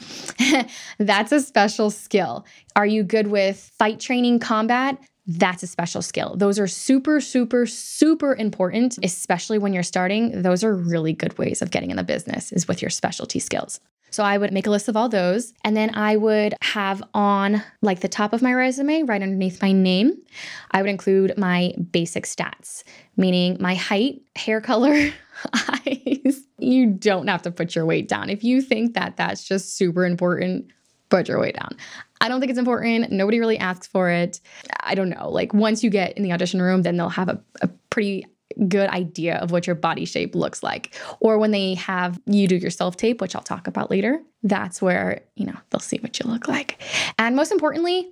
That's 0.98 1.32
a 1.32 1.40
special 1.40 1.90
skill. 1.90 2.44
Are 2.76 2.86
you 2.86 3.02
good 3.02 3.28
with 3.28 3.72
fight 3.78 3.98
training, 3.98 4.40
combat? 4.40 4.98
That's 5.26 5.62
a 5.62 5.66
special 5.66 6.02
skill. 6.02 6.34
Those 6.36 6.58
are 6.58 6.66
super, 6.66 7.20
super, 7.20 7.66
super 7.66 8.34
important, 8.34 8.98
especially 9.04 9.58
when 9.58 9.72
you're 9.72 9.82
starting. 9.82 10.42
Those 10.42 10.64
are 10.64 10.74
really 10.74 11.12
good 11.12 11.38
ways 11.38 11.62
of 11.62 11.70
getting 11.70 11.90
in 11.90 11.96
the 11.96 12.02
business, 12.02 12.52
is 12.52 12.66
with 12.66 12.82
your 12.82 12.90
specialty 12.90 13.38
skills. 13.38 13.80
So 14.12 14.22
I 14.22 14.36
would 14.36 14.52
make 14.52 14.66
a 14.66 14.70
list 14.70 14.88
of 14.88 14.96
all 14.96 15.08
those. 15.08 15.54
And 15.64 15.74
then 15.74 15.94
I 15.94 16.16
would 16.16 16.54
have 16.60 17.02
on 17.14 17.62
like 17.80 18.00
the 18.00 18.08
top 18.08 18.34
of 18.34 18.42
my 18.42 18.52
resume, 18.52 19.04
right 19.04 19.22
underneath 19.22 19.62
my 19.62 19.72
name, 19.72 20.12
I 20.70 20.82
would 20.82 20.90
include 20.90 21.38
my 21.38 21.72
basic 21.90 22.24
stats, 22.24 22.82
meaning 23.16 23.56
my 23.58 23.74
height, 23.74 24.20
hair 24.36 24.60
color, 24.60 24.92
eyes. 25.54 26.42
You 26.58 26.88
don't 26.88 27.28
have 27.28 27.42
to 27.42 27.50
put 27.50 27.74
your 27.74 27.86
weight 27.86 28.06
down. 28.06 28.28
If 28.28 28.44
you 28.44 28.60
think 28.60 28.94
that 28.94 29.16
that's 29.16 29.44
just 29.44 29.76
super 29.76 30.04
important, 30.04 30.66
put 31.08 31.28
your 31.28 31.40
weight 31.40 31.56
down. 31.56 31.76
I 32.22 32.28
don't 32.28 32.38
think 32.38 32.50
it's 32.50 32.58
important. 32.58 33.10
Nobody 33.10 33.40
really 33.40 33.58
asks 33.58 33.88
for 33.88 34.08
it. 34.08 34.40
I 34.80 34.94
don't 34.94 35.10
know. 35.10 35.28
Like 35.28 35.52
once 35.52 35.82
you 35.82 35.90
get 35.90 36.16
in 36.16 36.22
the 36.22 36.32
audition 36.32 36.62
room, 36.62 36.82
then 36.82 36.96
they'll 36.96 37.08
have 37.08 37.28
a, 37.28 37.42
a 37.60 37.68
pretty 37.90 38.24
good 38.68 38.88
idea 38.90 39.36
of 39.38 39.50
what 39.50 39.66
your 39.66 39.74
body 39.74 40.04
shape 40.04 40.36
looks 40.36 40.62
like. 40.62 40.94
Or 41.18 41.38
when 41.38 41.50
they 41.50 41.74
have 41.74 42.20
you 42.26 42.46
do 42.46 42.56
your 42.56 42.70
self 42.70 42.96
tape, 42.96 43.20
which 43.20 43.34
I'll 43.34 43.42
talk 43.42 43.66
about 43.66 43.90
later, 43.90 44.22
that's 44.44 44.80
where, 44.80 45.22
you 45.34 45.46
know, 45.46 45.56
they'll 45.70 45.80
see 45.80 45.98
what 45.98 46.20
you 46.20 46.30
look 46.30 46.46
like. 46.46 46.80
And 47.18 47.34
most 47.34 47.50
importantly, 47.50 48.08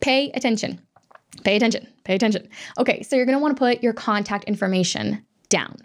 pay 0.00 0.30
attention. 0.32 0.80
Pay 1.44 1.54
attention. 1.54 1.86
Pay 2.04 2.16
attention. 2.16 2.48
Okay, 2.78 3.02
so 3.02 3.14
you're 3.14 3.26
going 3.26 3.38
to 3.38 3.42
want 3.42 3.56
to 3.56 3.58
put 3.58 3.82
your 3.82 3.92
contact 3.92 4.44
information 4.44 5.24
down. 5.48 5.76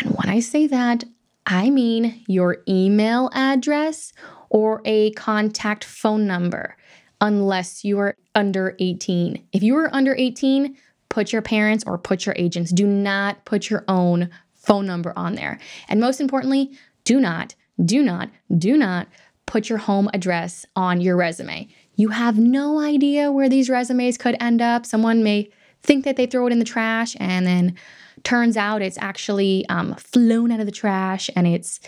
And 0.00 0.14
when 0.16 0.28
I 0.28 0.40
say 0.40 0.66
that, 0.68 1.04
I 1.46 1.68
mean 1.68 2.24
your 2.28 2.58
email 2.66 3.30
address 3.34 4.12
or 4.48 4.80
a 4.84 5.10
contact 5.12 5.84
phone 5.84 6.26
number 6.26 6.76
unless 7.20 7.84
you 7.84 7.98
are 7.98 8.16
under 8.34 8.76
18. 8.78 9.46
If 9.52 9.62
you 9.62 9.76
are 9.76 9.94
under 9.94 10.14
18, 10.14 10.76
put 11.08 11.32
your 11.32 11.42
parents 11.42 11.84
or 11.86 11.98
put 11.98 12.26
your 12.26 12.34
agents. 12.38 12.70
Do 12.70 12.86
not 12.86 13.44
put 13.44 13.68
your 13.68 13.84
own 13.88 14.30
phone 14.54 14.86
number 14.86 15.12
on 15.16 15.34
there. 15.34 15.58
And 15.88 16.00
most 16.00 16.20
importantly, 16.20 16.70
do 17.04 17.20
not, 17.20 17.54
do 17.84 18.02
not, 18.02 18.30
do 18.56 18.76
not 18.76 19.08
put 19.46 19.68
your 19.68 19.78
home 19.78 20.08
address 20.14 20.64
on 20.76 21.00
your 21.00 21.16
resume. 21.16 21.68
You 21.96 22.10
have 22.10 22.38
no 22.38 22.78
idea 22.80 23.32
where 23.32 23.48
these 23.48 23.68
resumes 23.68 24.16
could 24.16 24.36
end 24.40 24.62
up. 24.62 24.86
Someone 24.86 25.22
may 25.22 25.50
think 25.82 26.04
that 26.04 26.16
they 26.16 26.26
throw 26.26 26.46
it 26.46 26.52
in 26.52 26.58
the 26.58 26.64
trash 26.64 27.16
and 27.18 27.46
then 27.46 27.74
turns 28.22 28.56
out 28.56 28.82
it's 28.82 28.98
actually 28.98 29.66
um, 29.68 29.94
flown 29.96 30.52
out 30.52 30.60
of 30.60 30.66
the 30.66 30.72
trash 30.72 31.30
and 31.34 31.46
it's 31.46 31.80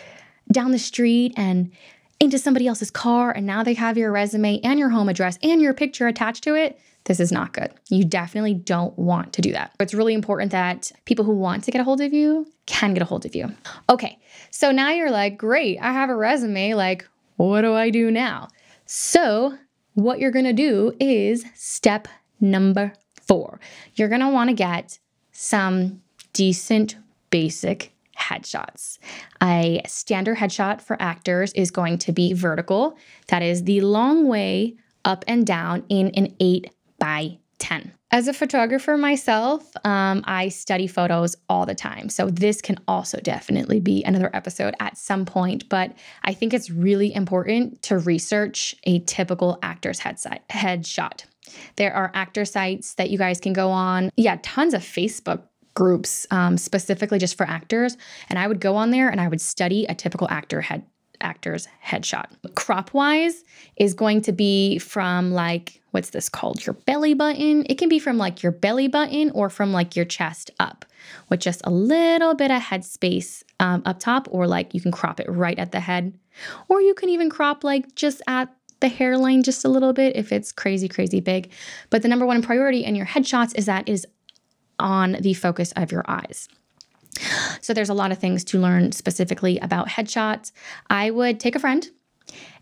down 0.50 0.72
the 0.72 0.78
street 0.78 1.32
and 1.36 1.70
into 2.23 2.38
somebody 2.38 2.69
else's 2.69 2.91
car 2.91 3.33
and 3.33 3.45
now 3.45 3.64
they 3.64 3.75
have 3.75 3.99
your 3.99 4.12
resume 4.12 4.61
and 4.62 4.79
your 4.79 4.91
home 4.91 5.09
address 5.09 5.41
and 5.43 5.61
your 5.61 5.75
picture 5.75 6.07
attached 6.07 6.45
to 6.45 6.55
it, 6.55 6.79
this 7.05 7.19
is 7.19 7.33
not 7.33 7.52
good. 7.52 7.73
You 7.88 8.05
definitely 8.05 8.55
don't 8.55 8.97
want 8.97 9.33
to 9.33 9.43
do 9.43 9.50
that. 9.50 9.75
It's 9.81 9.93
really 9.93 10.14
important 10.14 10.52
that 10.52 10.93
people 11.05 11.25
who 11.25 11.33
want 11.33 11.64
to 11.64 11.73
get 11.73 11.81
a 11.81 11.85
hold 11.85 12.00
of 12.00 12.12
you 12.12 12.47
can 12.67 12.95
get 12.95 13.02
a 13.02 13.07
hold 13.07 13.26
of 13.26 13.35
you. 13.35 13.52
Okay, 13.91 14.21
so 14.52 14.71
now 14.71 14.91
you're 14.91 15.11
like, 15.11 15.37
great, 15.37 15.81
I 15.81 15.93
have 15.93 16.11
a 16.11 16.14
resume. 16.14 16.75
Like, 16.75 17.09
what 17.38 17.62
do 17.62 17.75
I 17.75 17.91
do 17.91 18.09
now? 18.12 18.47
So 18.87 19.59
what 19.95 20.21
you're 20.21 20.31
gonna 20.31 20.52
do 20.52 20.95
is 21.00 21.45
step 21.57 22.07
number 22.41 22.93
four. 23.21 23.59
You're 23.97 24.09
gonna 24.09 24.31
wanna 24.31 24.55
get 24.55 25.00
some 25.33 26.02
decent 26.33 26.95
basic 27.31 27.93
headshots. 28.23 28.99
A 29.43 29.83
standard 29.87 30.37
headshot 30.37 30.81
for 30.81 30.97
actors 31.00 31.52
is 31.52 31.71
going 31.71 31.99
to 31.99 32.12
be 32.12 32.33
vertical, 32.33 32.97
that 33.29 33.43
is 33.43 33.64
the 33.64 33.81
long 33.81 34.29
way 34.29 34.76
up 35.05 35.25
and 35.26 35.47
down 35.47 35.85
in 35.88 36.09
an 36.11 36.35
8 36.38 36.71
by 36.99 37.38
10. 37.59 37.93
As 38.11 38.29
a 38.29 38.35
photographer 38.35 38.99
myself, 38.99 39.73
um, 39.85 40.23
I 40.26 40.49
study 40.49 40.87
photos 40.87 41.35
all 41.49 41.64
the 41.64 41.75
time. 41.75 42.11
So 42.11 42.29
this 42.29 42.61
can 42.61 42.76
also 42.87 43.19
definitely 43.21 43.81
be 43.81 44.05
another 44.05 44.31
episode 44.35 44.75
at 44.81 44.99
some 44.99 45.25
point. 45.25 45.69
But 45.71 45.97
I 46.23 46.35
think 46.35 46.52
it's 46.52 46.71
really 46.71 47.14
important 47.14 47.81
to 47.83 47.99
research 47.99 48.76
a 48.85 48.99
typical 49.00 49.59
actor's 49.62 50.00
headshot. 50.00 51.25
There 51.76 51.95
are 51.95 52.11
actor 52.14 52.45
sites 52.45 52.95
that 52.95 53.11
you 53.11 53.17
guys 53.17 53.41
can 53.41 53.55
go 53.55 53.71
on. 53.71 54.11
Yeah, 54.17 54.38
tons 54.43 54.75
of 54.75 54.83
Facebook 54.83 55.45
groups 55.75 56.26
um, 56.31 56.59
specifically 56.59 57.19
just 57.19 57.37
for 57.37 57.49
actors. 57.49 57.97
And 58.29 58.38
I 58.38 58.47
would 58.47 58.61
go 58.61 58.76
on 58.76 58.91
there 58.91 59.09
and 59.09 59.21
I 59.21 59.29
would 59.29 59.41
study 59.41 59.87
a 59.87 59.95
typical 59.95 60.29
actor 60.31 60.61
head 60.61 60.85
actor's 61.21 61.69
headshot. 61.85 62.26
Crop 62.57 62.93
wise 62.93 63.45
is 63.76 63.95
going 63.95 64.23
to 64.23 64.33
be 64.33 64.79
from 64.79 65.31
like, 65.31 65.81
what's 65.93 66.11
this 66.11 66.29
called? 66.29 66.67
Your 66.67 66.75
belly 66.75 67.14
button. 67.14 67.64
It 67.69 67.79
can 67.79 67.88
be 67.88 68.00
from 68.00 68.19
like 68.19 68.43
your 68.43 68.52
belly 68.52 68.88
button 68.88 69.31
or 69.31 69.49
from 69.49 69.73
like 69.73 69.95
your 69.95 70.05
chest 70.05 70.50
up 70.59 70.85
with 71.29 71.41
just 71.41 71.61
a 71.64 71.71
little 71.71 72.35
bit 72.35 72.50
of 72.50 72.61
head 72.61 72.85
space 72.85 73.45
um, 73.61 73.83
up 73.85 74.00
top, 74.00 74.26
or 74.31 74.47
like 74.47 74.75
you 74.75 74.81
can 74.81 74.93
crop 74.93 75.21
it 75.21 75.31
right 75.31 75.59
at 75.59 75.73
the 75.73 75.81
head. 75.81 76.12
Or 76.69 76.81
you 76.81 76.95
can 76.95 77.09
even 77.09 77.31
crop 77.31 77.62
like 77.62 77.95
just 77.95 78.21
at 78.26 78.49
the 78.81 78.88
hairline 78.88 79.43
just 79.43 79.64
a 79.64 79.69
little 79.69 79.93
bit 79.93 80.17
if 80.17 80.33
it's 80.33 80.50
crazy, 80.50 80.88
crazy 80.88 81.21
big. 81.21 81.52
But 81.91 82.02
the 82.02 82.09
number 82.09 82.26
one 82.26 82.43
priority 82.43 82.85
in 82.85 82.97
your 82.97 83.07
headshots 83.07 83.57
is 83.57 83.67
that 83.67 83.88
is 83.88 84.07
on 84.82 85.16
the 85.20 85.34
focus 85.34 85.72
of 85.76 85.92
your 85.92 86.04
eyes. 86.08 86.48
So 87.60 87.72
there's 87.72 87.88
a 87.88 87.94
lot 87.94 88.12
of 88.12 88.18
things 88.18 88.44
to 88.44 88.58
learn 88.58 88.92
specifically 88.92 89.58
about 89.58 89.88
headshots. 89.88 90.50
I 90.90 91.10
would 91.10 91.38
take 91.38 91.54
a 91.54 91.60
friend 91.60 91.88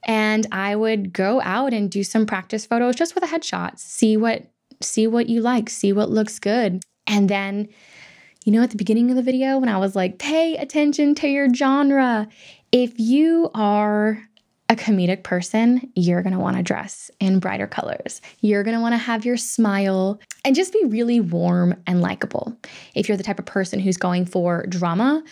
and 0.04 0.46
I 0.50 0.76
would 0.76 1.12
go 1.12 1.40
out 1.42 1.72
and 1.72 1.90
do 1.90 2.02
some 2.02 2.26
practice 2.26 2.66
photos 2.66 2.96
just 2.96 3.14
with 3.14 3.24
a 3.24 3.28
headshot. 3.28 3.78
See 3.78 4.16
what 4.16 4.46
see 4.82 5.06
what 5.06 5.28
you 5.28 5.42
like, 5.42 5.68
see 5.68 5.92
what 5.92 6.10
looks 6.10 6.38
good. 6.38 6.82
And 7.06 7.28
then 7.28 7.68
you 8.44 8.52
know 8.52 8.62
at 8.62 8.70
the 8.70 8.76
beginning 8.76 9.10
of 9.10 9.16
the 9.16 9.22
video 9.22 9.58
when 9.58 9.68
I 9.68 9.78
was 9.78 9.94
like 9.94 10.18
pay 10.18 10.56
attention 10.56 11.14
to 11.16 11.28
your 11.28 11.52
genre. 11.54 12.28
If 12.72 12.98
you 12.98 13.50
are 13.54 14.22
a 14.70 14.76
comedic 14.76 15.24
person, 15.24 15.90
you're 15.96 16.22
gonna 16.22 16.38
wanna 16.38 16.62
dress 16.62 17.10
in 17.18 17.40
brighter 17.40 17.66
colors. 17.66 18.22
You're 18.40 18.62
gonna 18.62 18.80
wanna 18.80 18.98
have 18.98 19.24
your 19.24 19.36
smile 19.36 20.20
and 20.44 20.54
just 20.54 20.72
be 20.72 20.84
really 20.84 21.18
warm 21.18 21.74
and 21.88 22.00
likable. 22.00 22.56
If 22.94 23.08
you're 23.08 23.16
the 23.16 23.24
type 23.24 23.40
of 23.40 23.46
person 23.46 23.80
who's 23.80 23.96
going 23.96 24.26
for 24.26 24.64
drama, 24.68 25.24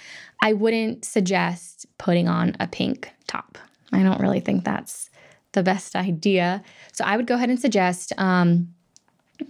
I 0.43 0.55
wouldn't 0.55 1.05
suggest 1.05 1.87
putting 1.99 2.27
on 2.27 2.57
a 2.59 2.67
pink 2.67 3.13
top. 3.29 3.59
I 3.93 4.03
don't 4.03 4.21
really 4.21 4.41
think 4.41 4.65
that's 4.65 5.09
the 5.53 5.63
best 5.63 5.95
idea. 5.95 6.61
So 6.93 7.05
I 7.05 7.17
would 7.17 7.29
go 7.29 7.37
ahead 7.37 7.49
and 7.49 7.61
suggest 7.61 8.13
um, 8.19 8.75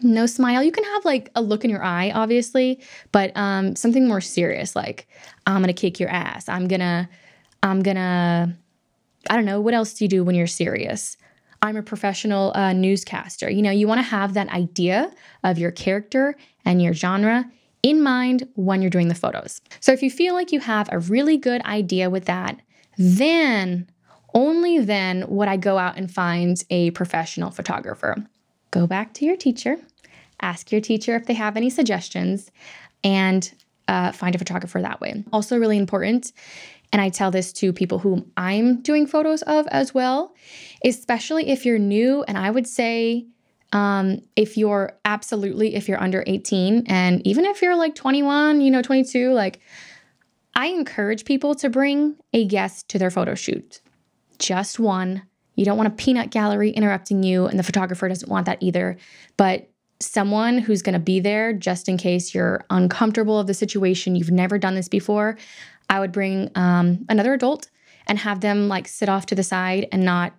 no 0.03 0.27
smile. 0.27 0.63
You 0.63 0.71
can 0.71 0.85
have 0.85 1.07
like 1.07 1.31
a 1.35 1.41
look 1.41 1.65
in 1.65 1.71
your 1.71 1.83
eye, 1.83 2.11
obviously, 2.11 2.79
but 3.11 3.35
um, 3.39 3.75
something 3.75 4.07
more 4.07 4.21
serious, 4.21 4.77
like 4.77 5.09
I'm 5.47 5.63
gonna 5.63 5.73
kick 5.73 5.99
your 5.99 6.11
ass. 6.11 6.47
I'm 6.47 6.69
gonna, 6.69 7.09
I'm 7.63 7.83
gonna 7.83 8.55
I 9.31 9.37
don't 9.37 9.45
know, 9.45 9.61
what 9.61 9.75
else 9.75 9.95
do 9.95 10.05
you 10.05 10.09
do 10.09 10.25
when 10.25 10.35
you're 10.35 10.47
serious? 10.47 11.17
I'm 11.61 11.77
a 11.77 11.83
professional 11.83 12.53
uh, 12.55 12.73
newscaster. 12.73 13.51
You 13.51 13.63
know, 13.63 13.71
you 13.71 13.89
want 13.89 13.99
to 13.99 14.07
have 14.07 14.35
that 14.35 14.49
idea 14.51 15.13
of 15.43 15.59
your 15.59 15.71
character 15.71 16.37
and 16.65 16.81
your 16.81 16.95
genre 16.95 17.51
in 17.83 18.03
mind 18.03 18.49
when 18.55 18.81
you're 18.81 18.91
doing 18.91 19.09
the 19.09 19.15
photos. 19.15 19.61
So 19.81 19.93
if 19.93 20.03
you 20.03 20.11
feel 20.11 20.35
like 20.35 20.53
you 20.53 20.61
have 20.61 20.89
a 20.93 20.99
really 20.99 21.37
good 21.37 21.63
idea 21.63 22.11
with 22.11 22.27
that, 22.27 22.61
then 22.97 23.89
only 24.35 24.79
then 24.79 25.25
would 25.29 25.49
I 25.49 25.57
go 25.57 25.79
out 25.79 25.97
and 25.97 26.13
find 26.13 26.63
a 26.71 26.91
professional 26.93 27.51
photographer. 27.51 28.17
Go 28.71 28.87
back 28.87 29.15
to 29.15 29.25
your 29.25 29.37
teacher, 29.37 29.79
ask 30.41 30.71
your 30.71 30.81
teacher 30.81 31.17
if 31.17 31.27
they 31.27 31.35
have 31.35 31.57
any 31.57 31.71
suggestions, 31.71 32.51
and 33.03 33.53
uh, 33.89 34.13
find 34.13 34.35
a 34.35 34.39
photographer 34.39 34.83
that 34.83 35.01
way. 35.01 35.25
Also, 35.33 35.57
really 35.57 35.79
important 35.79 36.33
and 36.93 37.03
I 37.03 37.11
tell 37.11 37.31
this 37.31 37.53
to 37.55 37.73
people 37.73 37.99
whom 37.99 38.31
I'm 38.37 38.81
doing 38.81 39.07
photos 39.07 39.43
of 39.43 39.67
as 39.69 39.93
well, 39.93 40.35
especially 40.85 41.49
if 41.49 41.67
you're 41.67 41.79
new. 41.79 42.23
And 42.23 42.39
I 42.39 42.51
would 42.51 42.67
say, 42.67 43.27
um, 43.73 44.23
if 44.37 44.57
you're 44.57 44.99
absolutely, 45.05 45.75
if 45.75 45.89
you're 45.89 46.03
under 46.03 46.25
18, 46.27 46.85
and 46.87 47.27
even 47.27 47.45
if 47.45 47.61
you're 47.61 47.77
like 47.77 47.95
21, 47.95 48.63
you 48.63 48.71
know, 48.71 48.81
22, 48.81 49.33
like 49.33 49.61
I 50.55 50.69
encourage 50.69 51.25
people 51.25 51.55
to 51.57 51.69
bring 51.69 52.17
a 52.33 52.47
guest 52.47 52.89
to 52.89 52.99
their 52.99 53.11
photo 53.11 53.35
shoot, 53.35 53.81
just 54.39 54.79
one. 54.79 55.23
You 55.55 55.65
don't 55.65 55.77
want 55.77 55.89
a 55.89 55.97
peanut 55.97 56.31
gallery 56.31 56.71
interrupting 56.71 57.23
you, 57.23 57.47
and 57.47 57.59
the 57.59 57.65
photographer 57.65 58.09
doesn't 58.09 58.31
want 58.31 58.47
that 58.47 58.63
either. 58.63 58.97
But 59.37 59.69
someone 60.01 60.59
who's 60.59 60.83
going 60.83 60.95
to 60.95 60.99
be 61.01 61.21
there 61.21 61.53
just 61.53 61.89
in 61.89 61.97
case 61.97 62.35
you're 62.35 62.65
uncomfortable 62.71 63.39
of 63.39 63.47
the 63.49 63.55
situation, 63.55 64.17
you've 64.17 64.31
never 64.31 64.59
done 64.59 64.77
this 64.77 64.89
before. 64.89 65.37
I 65.89 66.01
would 66.01 66.13
bring 66.13 66.51
um, 66.55 67.05
another 67.09 67.35
adult 67.35 67.71
and 68.07 68.19
have 68.19 68.41
them 68.41 68.69
like 68.69 68.89
sit 68.89 69.09
off 69.09 69.27
to 69.27 69.35
the 69.35 69.43
side 69.43 69.89
and 69.93 70.05
not 70.05 70.35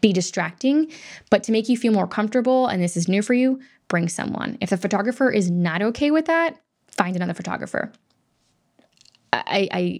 be 0.00 0.12
distracting. 0.12 0.90
But 1.30 1.42
to 1.44 1.52
make 1.52 1.68
you 1.68 1.76
feel 1.76 1.92
more 1.92 2.06
comfortable 2.06 2.66
and 2.66 2.82
this 2.82 2.96
is 2.96 3.08
new 3.08 3.22
for 3.22 3.34
you, 3.34 3.60
bring 3.88 4.08
someone. 4.08 4.58
If 4.60 4.70
the 4.70 4.76
photographer 4.76 5.30
is 5.30 5.50
not 5.50 5.82
okay 5.82 6.10
with 6.10 6.26
that, 6.26 6.58
find 6.88 7.16
another 7.16 7.34
photographer. 7.34 7.92
I, 9.32 9.68
I 9.72 9.98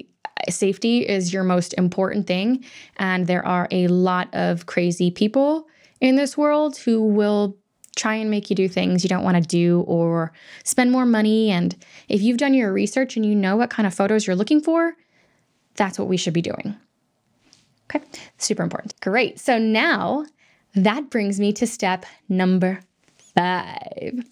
safety 0.50 1.06
is 1.06 1.32
your 1.32 1.44
most 1.44 1.74
important 1.74 2.26
thing, 2.26 2.64
and 2.96 3.26
there 3.26 3.44
are 3.46 3.68
a 3.70 3.88
lot 3.88 4.34
of 4.34 4.66
crazy 4.66 5.10
people 5.10 5.66
in 6.00 6.16
this 6.16 6.36
world 6.36 6.76
who 6.78 7.02
will 7.02 7.56
try 7.96 8.14
and 8.14 8.30
make 8.30 8.50
you 8.50 8.56
do 8.56 8.68
things 8.68 9.02
you 9.02 9.08
don't 9.08 9.24
want 9.24 9.36
to 9.36 9.42
do 9.42 9.80
or 9.88 10.32
spend 10.62 10.92
more 10.92 11.06
money. 11.06 11.50
And 11.50 11.74
if 12.08 12.22
you've 12.22 12.36
done 12.36 12.54
your 12.54 12.72
research 12.72 13.16
and 13.16 13.26
you 13.26 13.34
know 13.34 13.56
what 13.56 13.70
kind 13.70 13.86
of 13.86 13.94
photos 13.94 14.26
you're 14.26 14.36
looking 14.36 14.60
for, 14.60 14.94
that's 15.74 15.98
what 15.98 16.08
we 16.08 16.16
should 16.16 16.34
be 16.34 16.42
doing. 16.42 16.76
Okay, 17.84 18.04
super 18.38 18.62
important. 18.62 18.98
Great. 19.00 19.40
So 19.40 19.58
now 19.58 20.26
that 20.74 21.10
brings 21.10 21.40
me 21.40 21.52
to 21.54 21.66
step 21.66 22.04
number 22.28 22.80
five. 23.34 24.24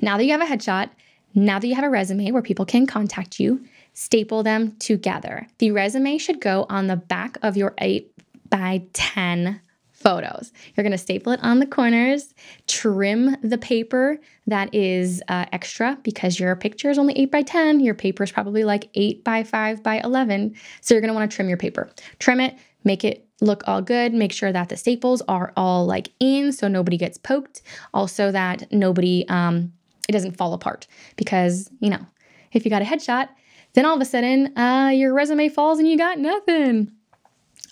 Now 0.00 0.16
that 0.16 0.24
you 0.24 0.32
have 0.32 0.40
a 0.40 0.44
headshot, 0.44 0.90
now 1.34 1.58
that 1.58 1.66
you 1.66 1.74
have 1.74 1.84
a 1.84 1.90
resume 1.90 2.30
where 2.32 2.42
people 2.42 2.64
can 2.64 2.86
contact 2.86 3.38
you, 3.38 3.64
staple 3.92 4.42
them 4.42 4.76
together. 4.78 5.46
The 5.58 5.72
resume 5.72 6.18
should 6.18 6.40
go 6.40 6.66
on 6.68 6.86
the 6.86 6.96
back 6.96 7.36
of 7.42 7.56
your 7.56 7.74
8 7.78 8.10
by 8.48 8.82
10 8.92 9.60
photos. 9.98 10.52
You're 10.74 10.84
going 10.84 10.92
to 10.92 10.98
staple 10.98 11.32
it 11.32 11.40
on 11.42 11.58
the 11.58 11.66
corners, 11.66 12.32
trim 12.68 13.36
the 13.42 13.58
paper 13.58 14.18
that 14.46 14.72
is 14.72 15.22
uh, 15.28 15.46
extra 15.52 15.98
because 16.02 16.38
your 16.38 16.54
picture 16.54 16.88
is 16.88 16.98
only 16.98 17.18
8 17.18 17.32
by 17.32 17.42
10. 17.42 17.80
Your 17.80 17.94
paper 17.94 18.22
is 18.22 18.30
probably 18.30 18.62
like 18.62 18.88
8 18.94 19.24
by 19.24 19.42
5 19.42 19.82
by 19.82 20.00
11. 20.00 20.54
So 20.80 20.94
you're 20.94 21.00
going 21.00 21.12
to 21.12 21.14
want 21.14 21.30
to 21.30 21.34
trim 21.34 21.48
your 21.48 21.58
paper. 21.58 21.90
Trim 22.20 22.40
it, 22.40 22.56
make 22.84 23.04
it 23.04 23.26
look 23.40 23.66
all 23.66 23.82
good. 23.82 24.14
Make 24.14 24.32
sure 24.32 24.52
that 24.52 24.68
the 24.68 24.76
staples 24.76 25.20
are 25.28 25.52
all 25.56 25.84
like 25.84 26.10
in 26.20 26.52
so 26.52 26.68
nobody 26.68 26.96
gets 26.96 27.18
poked. 27.18 27.62
Also, 27.92 28.30
that 28.30 28.70
nobody, 28.72 29.24
um, 29.28 29.72
it 30.08 30.12
doesn't 30.12 30.36
fall 30.36 30.54
apart 30.54 30.86
because, 31.16 31.70
you 31.80 31.90
know, 31.90 32.06
if 32.52 32.64
you 32.64 32.70
got 32.70 32.82
a 32.82 32.84
headshot, 32.84 33.28
then 33.74 33.84
all 33.84 33.96
of 33.96 34.00
a 34.00 34.04
sudden 34.04 34.56
uh, 34.56 34.90
your 34.94 35.12
resume 35.12 35.48
falls 35.48 35.78
and 35.78 35.88
you 35.88 35.98
got 35.98 36.18
nothing. 36.18 36.92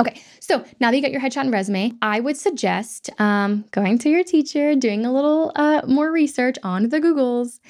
Okay, 0.00 0.20
so 0.40 0.64
now 0.78 0.90
that 0.90 0.96
you 0.96 1.02
got 1.02 1.10
your 1.10 1.20
headshot 1.20 1.42
and 1.42 1.52
resume, 1.52 1.92
I 2.02 2.20
would 2.20 2.36
suggest 2.36 3.08
um, 3.18 3.64
going 3.70 3.98
to 3.98 4.10
your 4.10 4.24
teacher, 4.24 4.74
doing 4.74 5.06
a 5.06 5.12
little 5.12 5.52
uh, 5.54 5.82
more 5.86 6.12
research 6.12 6.56
on 6.62 6.90
the 6.90 7.00
Googles, 7.00 7.60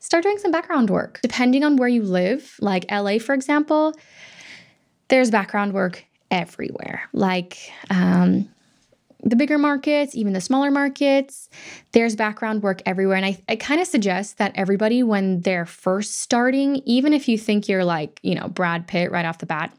start 0.00 0.24
doing 0.24 0.38
some 0.38 0.50
background 0.50 0.90
work. 0.90 1.20
Depending 1.22 1.62
on 1.62 1.76
where 1.76 1.88
you 1.88 2.02
live, 2.02 2.56
like 2.60 2.90
LA, 2.90 3.18
for 3.18 3.34
example, 3.34 3.94
there's 5.08 5.30
background 5.30 5.72
work 5.72 6.04
everywhere. 6.30 7.02
Like 7.12 7.56
um, 7.90 8.48
the 9.22 9.36
bigger 9.36 9.58
markets, 9.58 10.14
even 10.14 10.32
the 10.32 10.40
smaller 10.40 10.70
markets, 10.70 11.48
there's 11.92 12.16
background 12.16 12.62
work 12.62 12.82
everywhere. 12.86 13.16
And 13.16 13.26
I, 13.26 13.38
I 13.48 13.56
kind 13.56 13.80
of 13.80 13.86
suggest 13.86 14.38
that 14.38 14.52
everybody, 14.54 15.02
when 15.02 15.42
they're 15.42 15.66
first 15.66 16.20
starting, 16.20 16.76
even 16.84 17.12
if 17.12 17.28
you 17.28 17.38
think 17.38 17.68
you're 17.68 17.84
like, 17.84 18.20
you 18.22 18.34
know, 18.34 18.48
Brad 18.48 18.86
Pitt 18.86 19.10
right 19.10 19.24
off 19.24 19.38
the 19.38 19.46
bat, 19.46 19.72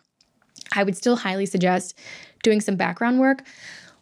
I 0.73 0.83
would 0.83 0.97
still 0.97 1.17
highly 1.17 1.45
suggest 1.45 1.97
doing 2.43 2.61
some 2.61 2.75
background 2.75 3.19
work. 3.19 3.43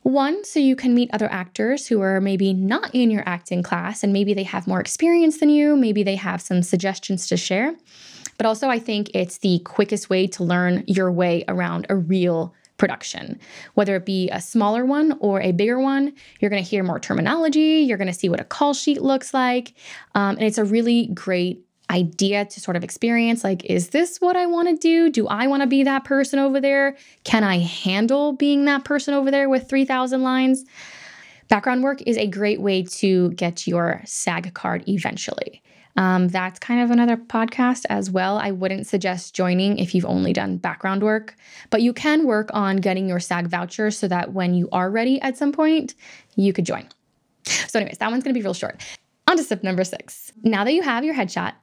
One, 0.04 0.46
so 0.46 0.60
you 0.60 0.76
can 0.76 0.94
meet 0.94 1.10
other 1.14 1.30
actors 1.30 1.88
who 1.88 2.02
are 2.02 2.22
maybe 2.22 2.54
not 2.54 2.94
in 2.94 3.12
your 3.12 3.24
acting 3.26 3.62
class 3.62 4.04
and 4.04 4.14
maybe 4.14 4.34
they 4.34 4.44
have 4.44 4.66
more 4.66 4.80
experience 4.80 5.40
than 5.40 5.50
you, 5.50 5.76
maybe 5.76 6.02
they 6.02 6.16
have 6.16 6.42
some 6.42 6.64
suggestions 6.64 7.28
to 7.28 7.36
share. 7.36 7.76
But 8.38 8.46
also, 8.46 8.70
I 8.70 8.80
think 8.80 9.10
it's 9.14 9.40
the 9.40 9.60
quickest 9.66 10.10
way 10.10 10.28
to 10.28 10.44
learn 10.44 10.84
your 10.88 11.12
way 11.12 11.44
around 11.48 11.88
a 11.90 11.96
real 11.96 12.54
production, 12.78 13.40
whether 13.74 13.96
it 13.96 14.06
be 14.06 14.30
a 14.30 14.40
smaller 14.40 14.86
one 14.86 15.18
or 15.20 15.42
a 15.42 15.52
bigger 15.52 15.80
one. 15.80 16.14
You're 16.40 16.52
going 16.52 16.64
to 16.64 16.70
hear 16.70 16.84
more 16.84 17.00
terminology. 17.00 17.84
You're 17.86 17.98
going 17.98 18.08
to 18.08 18.14
see 18.14 18.30
what 18.30 18.40
a 18.40 18.46
call 18.46 18.74
sheet 18.74 19.02
looks 19.02 19.34
like. 19.34 19.74
Um, 20.16 20.36
and 20.36 20.44
it's 20.44 20.60
a 20.60 20.64
really 20.64 21.08
great 21.08 21.67
idea 21.90 22.46
to 22.46 22.60
sort 22.60 22.76
of 22.76 22.84
experience 22.84 23.44
like, 23.44 23.64
is 23.66 23.90
this 23.90 24.20
what 24.20 24.36
I 24.36 24.46
want 24.46 24.68
to 24.68 24.76
do? 24.76 25.10
Do 25.10 25.28
I 25.28 25.48
want 25.48 25.62
to 25.62 25.68
be 25.68 25.84
that 25.84 26.04
person 26.04 26.40
over 26.40 26.60
there? 26.60 26.98
Can 27.24 27.44
I 27.44 27.60
handle 27.60 28.34
being 28.34 28.66
that 28.66 28.84
person 28.84 29.14
over 29.14 29.32
there 29.32 29.50
with 29.50 29.70
3,000 29.70 30.22
lines? 30.22 30.66
Background 31.48 31.84
work 31.84 32.02
is 32.02 32.18
a 32.18 32.28
great 32.28 32.60
way 32.60 32.84
to 32.84 33.32
get 33.32 33.68
your 33.68 34.02
SAG 34.06 34.54
card 34.54 34.84
eventually. 34.88 35.62
Um, 35.96 36.28
that's 36.28 36.60
kind 36.60 36.82
of 36.82 36.92
another 36.92 37.18
podcast 37.18 37.86
as 37.90 38.12
well. 38.12 38.38
I 38.38 38.52
wouldn't 38.52 38.86
suggest 38.86 39.34
joining 39.34 39.80
if 39.80 39.96
you've 39.96 40.06
only 40.06 40.32
done 40.32 40.58
background 40.58 41.02
work, 41.02 41.36
but 41.72 41.82
you 41.82 41.92
can 41.92 42.28
work 42.28 42.50
on 42.54 42.78
getting 42.78 43.10
your 43.10 43.20
SAG 43.20 43.48
voucher 43.48 43.90
so 43.90 44.08
that 44.08 44.34
when 44.34 44.54
you 44.54 44.70
are 44.72 44.92
ready 44.92 45.20
at 45.22 45.38
some 45.38 45.52
point, 45.52 45.96
you 46.36 46.54
could 46.54 46.66
join. 46.66 46.88
So, 47.46 47.80
anyways, 47.80 47.98
that 48.00 48.12
one's 48.12 48.24
gonna 48.24 48.34
be 48.34 48.42
real 48.42 48.54
short. 48.54 48.84
On 49.26 49.38
to 49.38 49.44
step 49.44 49.64
number 49.64 49.84
six. 49.84 50.32
Now 50.44 50.64
that 50.66 50.74
you 50.74 50.82
have 50.82 51.04
your 51.04 51.16
headshot 51.16 51.54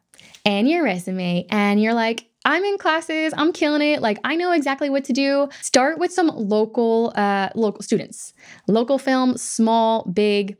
and 0.44 0.68
your 0.68 0.84
resume, 0.84 1.46
and 1.50 1.80
you're 1.82 1.94
like, 1.94 2.26
I'm 2.44 2.62
in 2.64 2.76
classes, 2.76 3.32
I'm 3.36 3.52
killing 3.52 3.82
it. 3.82 4.02
Like 4.02 4.18
I 4.24 4.36
know 4.36 4.52
exactly 4.52 4.90
what 4.90 5.04
to 5.04 5.12
do. 5.12 5.48
Start 5.62 5.98
with 5.98 6.12
some 6.12 6.28
local 6.28 7.12
uh 7.16 7.48
local 7.54 7.82
students. 7.82 8.34
Local 8.68 8.98
film, 8.98 9.36
small, 9.38 10.04
big, 10.12 10.56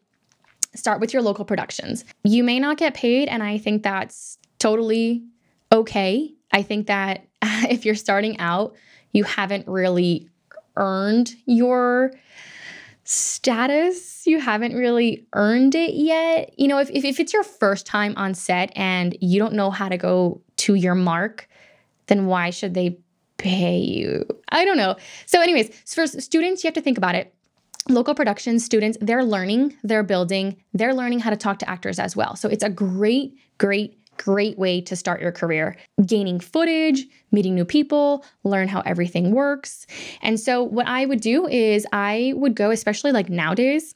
start 0.75 1.01
with 1.01 1.13
your 1.13 1.23
local 1.23 1.45
productions. 1.45 2.05
You 2.23 2.43
may 2.43 2.59
not 2.59 2.79
get 2.79 2.95
paid, 2.95 3.29
and 3.29 3.43
I 3.43 3.59
think 3.59 3.83
that's 3.83 4.39
totally 4.59 5.25
okay. 5.73 6.33
I 6.53 6.63
think 6.63 6.87
that 6.87 7.27
if 7.43 7.85
you're 7.85 7.95
starting 7.95 8.39
out, 8.39 8.75
you 9.13 9.25
haven't 9.25 9.69
really 9.69 10.29
earned 10.77 11.35
your 11.47 12.13
status. 13.05 14.27
You 14.27 14.41
haven't 14.41 14.75
really 14.75 15.27
earned 15.35 15.75
it 15.75 15.95
yet. 15.95 16.59
You 16.59 16.69
know, 16.69 16.79
if, 16.79 16.91
if, 16.91 17.05
if 17.05 17.21
it's 17.21 17.33
your 17.33 17.45
first 17.45 17.87
time 17.87 18.15
on 18.17 18.35
set 18.35 18.73
and 18.75 19.17
you 19.21 19.39
don't 19.39 19.55
know 19.55 19.71
how 19.71 19.89
to 19.89 19.97
go 19.97 20.41
to 20.57 20.75
your 20.75 20.95
mark, 20.95 21.49
then 22.07 22.27
why 22.27 22.51
should 22.51 22.75
they 22.75 22.99
pay 23.37 23.79
you? 23.79 24.27
I 24.51 24.65
don't 24.65 24.77
know. 24.77 24.97
So, 25.27 25.41
anyways, 25.41 25.71
for 25.87 26.07
students, 26.07 26.65
you 26.65 26.69
have 26.69 26.75
to 26.75 26.81
think 26.81 26.99
about 26.99 27.15
it 27.15 27.35
local 27.89 28.15
production 28.15 28.59
students, 28.59 28.97
they're 29.01 29.25
learning, 29.25 29.77
they're 29.83 30.03
building, 30.03 30.57
they're 30.73 30.95
learning 30.95 31.21
how 31.21 31.31
to 31.31 31.37
talk 31.37 31.59
to 31.59 31.69
actors 31.69 31.99
as 31.99 32.17
well. 32.17 32.37
So 32.37 32.49
it's 32.49 32.65
a 32.65 32.71
great, 32.71 33.37
great, 33.59 33.99
great 34.17 34.59
way 34.59 34.81
to 34.83 34.97
start 34.97 35.21
your 35.21 35.33
career. 35.33 35.77
Gaining 36.05 36.41
footage, 36.41 37.07
meeting 37.33 37.55
new 37.55 37.65
people, 37.65 38.25
learn 38.43 38.69
how 38.69 38.81
everything 38.81 39.33
works. 39.33 39.87
And 40.23 40.39
so 40.39 40.63
what 40.63 40.87
I 40.87 41.07
would 41.07 41.21
do 41.21 41.47
is 41.47 41.87
I 41.93 42.33
would 42.37 42.55
go, 42.55 42.71
especially 42.71 43.13
like 43.13 43.29
nowadays, 43.29 43.95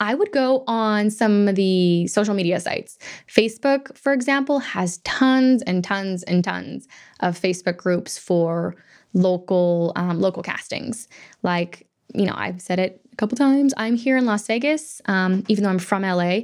I 0.00 0.14
would 0.14 0.32
go 0.32 0.64
on 0.66 1.10
some 1.10 1.46
of 1.46 1.54
the 1.54 2.08
social 2.08 2.34
media 2.34 2.58
sites. 2.58 2.98
Facebook, 3.28 3.96
for 3.96 4.12
example, 4.12 4.58
has 4.58 4.98
tons 4.98 5.62
and 5.62 5.84
tons 5.84 6.24
and 6.24 6.42
tons 6.42 6.88
of 7.20 7.40
Facebook 7.40 7.76
groups 7.76 8.18
for 8.18 8.74
local 9.14 9.92
um, 9.94 10.20
local 10.20 10.42
castings. 10.42 11.06
Like 11.44 11.86
you 12.14 12.26
know, 12.26 12.34
I've 12.36 12.60
said 12.60 12.78
it 12.78 13.00
a 13.12 13.16
couple 13.16 13.36
times. 13.36 13.72
I'm 13.76 13.94
here 13.94 14.16
in 14.16 14.26
Las 14.26 14.46
Vegas, 14.46 15.00
um, 15.06 15.44
even 15.48 15.64
though 15.64 15.70
I'm 15.70 15.78
from 15.78 16.02
LA. 16.02 16.40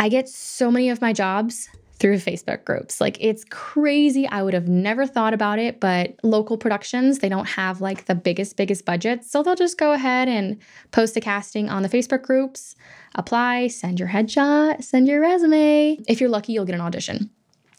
I 0.00 0.08
get 0.08 0.30
so 0.30 0.70
many 0.70 0.88
of 0.88 1.02
my 1.02 1.12
jobs 1.12 1.68
through 1.98 2.16
Facebook 2.16 2.64
groups. 2.64 3.02
Like 3.02 3.18
it's 3.20 3.44
crazy. 3.50 4.26
I 4.26 4.42
would 4.42 4.54
have 4.54 4.66
never 4.66 5.06
thought 5.06 5.34
about 5.34 5.58
it, 5.58 5.78
but 5.78 6.18
local 6.22 6.56
productions, 6.56 7.18
they 7.18 7.28
don't 7.28 7.46
have 7.46 7.82
like 7.82 8.06
the 8.06 8.14
biggest, 8.14 8.56
biggest 8.56 8.86
budgets. 8.86 9.30
So 9.30 9.42
they'll 9.42 9.54
just 9.54 9.76
go 9.76 9.92
ahead 9.92 10.26
and 10.26 10.56
post 10.90 11.18
a 11.18 11.20
casting 11.20 11.68
on 11.68 11.82
the 11.82 11.88
Facebook 11.90 12.22
groups, 12.22 12.76
apply, 13.14 13.66
send 13.66 14.00
your 14.00 14.08
headshot, 14.08 14.82
send 14.82 15.06
your 15.06 15.20
resume. 15.20 15.98
If 16.08 16.18
you're 16.18 16.30
lucky, 16.30 16.54
you'll 16.54 16.64
get 16.64 16.74
an 16.74 16.80
audition. 16.80 17.28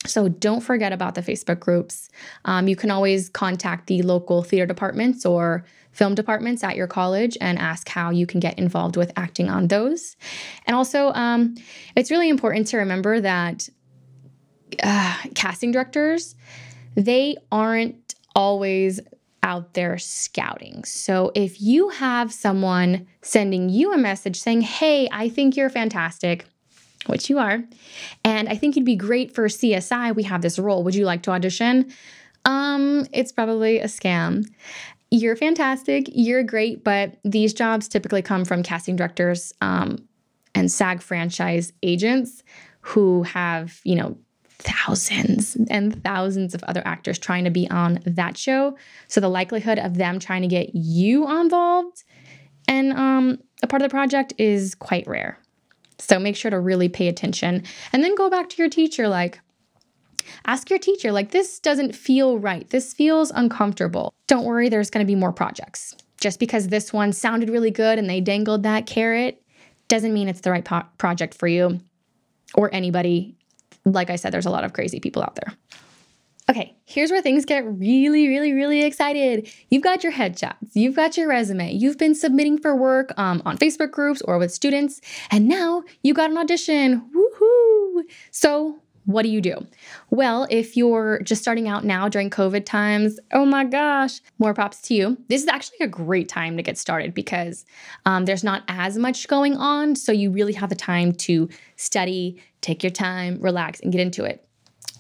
So 0.06 0.30
don't 0.30 0.62
forget 0.62 0.94
about 0.94 1.16
the 1.16 1.22
Facebook 1.22 1.60
groups. 1.60 2.10
Um, 2.46 2.68
you 2.68 2.76
can 2.76 2.92
always 2.92 3.30
contact 3.30 3.88
the 3.88 4.04
local 4.04 4.44
theater 4.44 4.68
departments 4.68 5.26
or 5.26 5.66
film 5.92 6.16
departments 6.16 6.64
at 6.64 6.76
your 6.76 6.88
college 6.88 7.38
and 7.42 7.58
ask 7.60 7.90
how 7.90 8.10
you 8.10 8.26
can 8.26 8.40
get 8.40 8.58
involved 8.58 8.96
with 8.96 9.12
acting 9.16 9.50
on 9.50 9.68
those. 9.68 10.16
And 10.66 10.76
also, 10.76 11.12
um, 11.14 11.56
it's 11.96 12.12
really 12.12 12.30
important 12.30 12.68
to 12.68 12.78
remember 12.78 13.20
that 13.20 13.68
uh, 14.82 15.18
casting 15.36 15.72
directors, 15.72 16.36
they 16.96 17.38
aren't 17.52 18.16
always 18.36 19.00
out 19.44 19.74
there 19.74 19.98
scouting. 19.98 20.84
So 20.84 21.32
if 21.36 21.62
you 21.62 21.90
have 21.90 22.32
someone 22.32 23.08
sending 23.22 23.70
you 23.70 23.92
a 23.92 23.98
message 23.98 24.40
saying, 24.40 24.62
Hey, 24.62 25.10
I 25.12 25.30
think 25.30 25.58
you're 25.58 25.70
fantastic, 25.70 26.46
which 27.08 27.30
you 27.30 27.40
are, 27.40 27.64
and 28.24 28.48
I 28.48 28.56
think 28.56 28.76
you'd 28.76 28.86
be 28.86 28.96
great 28.96 29.34
for 29.34 29.48
CSI, 29.48 30.16
we 30.16 30.24
have 30.24 30.42
this 30.42 30.60
role. 30.60 30.84
Would 30.84 30.96
you 30.96 31.06
like 31.06 31.24
to 31.24 31.32
audition? 31.32 31.92
Um, 32.46 33.08
it's 33.12 33.32
probably 33.32 33.80
a 33.80 33.86
scam 33.86 34.46
you're 35.12 35.36
fantastic, 35.36 36.10
you're 36.14 36.44
great, 36.44 36.84
but 36.84 37.18
these 37.24 37.54
jobs 37.54 37.88
typically 37.90 38.22
come 38.22 38.46
from 38.46 38.64
casting 38.64 38.96
directors 38.96 39.54
um, 39.62 39.98
and 40.56 40.72
SAG 40.72 41.02
franchise 41.02 41.74
agents 41.84 42.44
who 42.80 43.24
have, 43.24 43.82
you 43.84 43.96
know, 43.96 44.18
thousands 44.48 45.58
and 45.70 46.02
thousands 46.04 46.56
of 46.56 46.64
other 46.64 46.82
actors 46.86 47.20
trying 47.20 47.44
to 47.44 47.50
be 47.50 47.70
on 47.70 48.00
that 48.06 48.38
show. 48.38 48.78
So 49.08 49.20
the 49.20 49.30
likelihood 49.30 49.80
of 49.80 49.96
them 49.96 50.20
trying 50.20 50.44
to 50.44 50.48
get 50.48 50.74
you 50.74 51.30
involved 51.30 52.04
and 52.68 52.94
um, 52.94 53.40
a 53.64 53.68
part 53.68 53.82
of 53.82 53.90
the 53.90 53.94
project 53.94 54.34
is 54.38 54.76
quite 54.76 55.06
rare. 55.08 55.38
So 56.00 56.20
make 56.20 56.36
sure 56.36 56.52
to 56.52 56.60
really 56.60 56.90
pay 56.90 57.08
attention 57.08 57.64
and 57.92 58.04
then 58.04 58.16
go 58.16 58.30
back 58.30 58.50
to 58.50 58.58
your 58.58 58.70
teacher 58.70 59.08
like, 59.08 59.40
Ask 60.46 60.70
your 60.70 60.80
teacher, 60.80 61.12
like, 61.12 61.32
this 61.32 61.60
doesn't 61.60 61.96
feel 61.96 62.40
right. 62.40 62.70
This 62.70 62.94
feels 62.94 63.32
uncomfortable. 63.32 64.14
Don't 64.28 64.46
worry, 64.46 64.70
there's 64.70 64.90
going 64.90 65.06
to 65.06 65.12
be 65.12 65.16
more 65.16 65.32
projects. 65.32 65.96
Just 66.20 66.40
because 66.40 66.68
this 66.68 66.92
one 66.94 67.14
sounded 67.14 67.50
really 67.50 67.72
good 67.72 68.00
and 68.00 68.10
they 68.10 68.22
dangled 68.22 68.64
that 68.64 68.86
carrot 68.86 69.42
doesn't 69.88 70.14
mean 70.14 70.28
it's 70.28 70.42
the 70.42 70.52
right 70.52 70.66
po- 70.66 70.86
project 70.98 71.34
for 71.34 71.48
you 71.48 71.80
or 72.56 72.74
anybody. 72.74 73.36
Like 73.86 74.10
I 74.10 74.16
said, 74.16 74.32
there's 74.32 74.46
a 74.46 74.52
lot 74.52 74.64
of 74.64 74.74
crazy 74.74 75.00
people 75.00 75.24
out 75.24 75.36
there. 75.36 75.54
Okay, 76.50 76.76
here's 76.86 77.12
where 77.12 77.22
things 77.22 77.46
get 77.46 77.66
really, 77.66 78.28
really, 78.28 78.52
really 78.52 78.84
excited. 78.84 79.50
You've 79.70 79.84
got 79.84 80.04
your 80.04 80.12
headshots, 80.12 80.72
you've 80.74 80.96
got 80.96 81.16
your 81.16 81.30
resume, 81.30 81.72
you've 81.72 81.98
been 81.98 82.14
submitting 82.14 82.58
for 82.58 82.76
work 82.76 83.14
um, 83.18 83.42
on 83.46 83.58
Facebook 83.58 83.92
groups 83.92 84.22
or 84.24 84.38
with 84.38 84.52
students, 84.52 85.00
and 85.30 85.48
now 85.48 85.84
you 86.04 86.14
got 86.14 86.30
an 86.30 86.38
audition. 86.38 87.10
Woohoo! 87.16 88.04
So, 88.32 88.80
what 89.06 89.24
do 89.24 89.30
you 89.30 89.42
do? 89.42 89.66
Well, 90.10 90.48
if 90.50 90.78
you're 90.78 91.22
just 91.24 91.42
starting 91.42 91.68
out 91.68 91.84
now 91.84 92.08
during 92.08 92.30
COVID 92.30 92.66
times, 92.66 93.20
oh 93.32 93.46
my 93.46 93.64
gosh, 93.64 94.20
more 94.40 94.54
props 94.54 94.82
to 94.84 94.94
you. 94.94 95.18
This 95.28 95.42
is 95.42 95.48
actually 95.48 95.80
a 95.82 95.88
great 95.88 96.30
time 96.30 96.58
to 96.58 96.64
get 96.64 96.78
started 96.78 97.14
because 97.14 97.66
um, 98.06 98.26
there's 98.26 98.44
not 98.44 98.64
as 98.68 98.98
much 98.98 99.28
going 99.28 99.56
on. 99.58 99.96
So 99.96 100.12
you 100.12 100.32
really 100.32 100.54
have 100.54 100.70
the 100.70 100.76
time 100.76 101.14
to 101.14 101.50
study, 101.76 102.42
take 102.62 102.84
your 102.84 102.92
time, 102.92 103.40
relax, 103.42 103.80
and 103.80 103.92
get 103.92 104.02
into 104.02 104.24
it. 104.24 104.46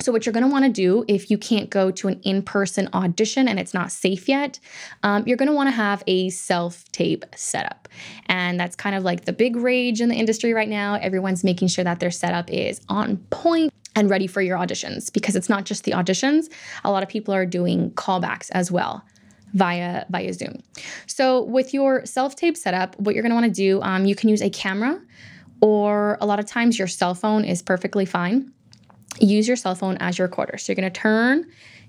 So, 0.02 0.12
what 0.12 0.26
you're 0.26 0.34
going 0.34 0.46
to 0.46 0.50
want 0.50 0.66
to 0.66 0.72
do 0.72 1.06
if 1.08 1.30
you 1.30 1.38
can't 1.38 1.70
go 1.70 1.92
to 1.92 2.08
an 2.08 2.20
in 2.24 2.42
person 2.42 2.90
audition 2.94 3.48
and 3.48 3.60
it's 3.60 3.74
not 3.74 3.92
safe 3.92 4.28
yet, 4.28 4.60
um, 5.04 5.24
you're 5.28 5.38
going 5.38 5.48
to 5.48 5.54
want 5.54 5.68
to 5.68 5.76
have 5.76 6.04
a 6.08 6.30
self 6.30 6.92
tape 6.92 7.24
setup. 7.36 7.88
And 8.26 8.60
that's 8.60 8.76
kind 8.76 8.96
of 8.96 9.04
like 9.04 9.26
the 9.26 9.34
big 9.34 9.56
rage 9.56 10.02
in 10.02 10.10
the 10.10 10.16
industry 10.16 10.54
right 10.54 10.70
now. 10.70 10.96
Everyone's 10.96 11.44
making 11.44 11.68
sure 11.68 11.84
that 11.84 12.00
their 12.00 12.10
setup 12.10 12.50
is 12.50 12.82
on 12.90 13.18
point 13.30 13.72
and 13.96 14.10
ready 14.10 14.28
for 14.28 14.42
your 14.42 14.58
auditions 14.58 15.12
because 15.12 15.36
it's 15.36 15.50
not 15.50 15.66
just 15.66 15.84
the 15.84 15.92
auditions. 15.92 16.52
A 16.84 16.92
lot 16.92 17.04
of 17.04 17.10
people 17.10 17.34
are 17.34 17.46
doing 17.46 17.92
callbacks 17.92 18.50
as 18.52 18.72
well 18.72 19.04
via 19.54 20.06
via 20.10 20.34
Zoom. 20.34 20.62
So 21.08 21.44
with 21.44 21.74
your 21.74 22.06
self-tape 22.06 22.56
setup, 22.56 22.98
what 23.00 23.16
you're 23.16 23.22
going 23.22 23.32
to 23.32 23.36
want 23.36 23.48
to 23.48 23.52
do, 23.52 23.82
um, 23.82 24.06
you 24.06 24.16
can 24.16 24.30
use 24.30 24.42
a 24.42 24.50
camera, 24.50 25.02
or 25.62 26.18
a 26.22 26.26
lot 26.26 26.40
of 26.40 26.46
times 26.46 26.80
your 26.80 26.88
cell 26.88 27.14
phone 27.14 27.44
is 27.44 27.62
perfectly 27.62 28.06
fine. 28.06 28.52
Use 29.20 29.48
your 29.48 29.58
cell 29.58 29.76
phone 29.76 29.98
as 29.98 30.18
your 30.18 30.28
recorder. 30.28 30.58
So 30.58 30.72
you're 30.72 30.82
going 30.82 30.92
to 30.92 31.00
turn 31.00 31.46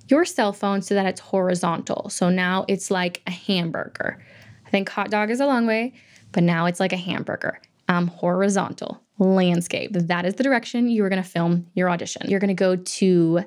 your 0.08 0.24
cell 0.24 0.52
phone 0.52 0.82
so 0.82 0.94
that 0.94 1.06
it's 1.06 1.20
horizontal. 1.20 2.10
So 2.10 2.28
now 2.28 2.64
it's 2.68 2.90
like 2.90 3.22
a 3.26 3.30
hamburger. 3.30 4.22
I 4.66 4.70
think 4.70 4.88
hot 4.88 5.10
dog 5.10 5.30
is 5.30 5.40
a 5.40 5.46
long 5.46 5.66
way, 5.66 5.94
but 6.32 6.42
now 6.42 6.66
it's 6.66 6.80
like 6.80 6.92
a 6.92 6.96
hamburger. 6.96 7.60
Um, 7.88 8.08
horizontal 8.08 9.00
landscape. 9.22 9.92
That 9.92 10.24
is 10.26 10.34
the 10.34 10.42
direction 10.42 10.88
you 10.88 11.04
are 11.04 11.08
going 11.08 11.22
to 11.22 11.28
film 11.28 11.66
your 11.74 11.90
audition. 11.90 12.28
You're 12.28 12.40
going 12.40 12.48
to 12.48 12.54
go 12.54 12.76
to 12.76 13.44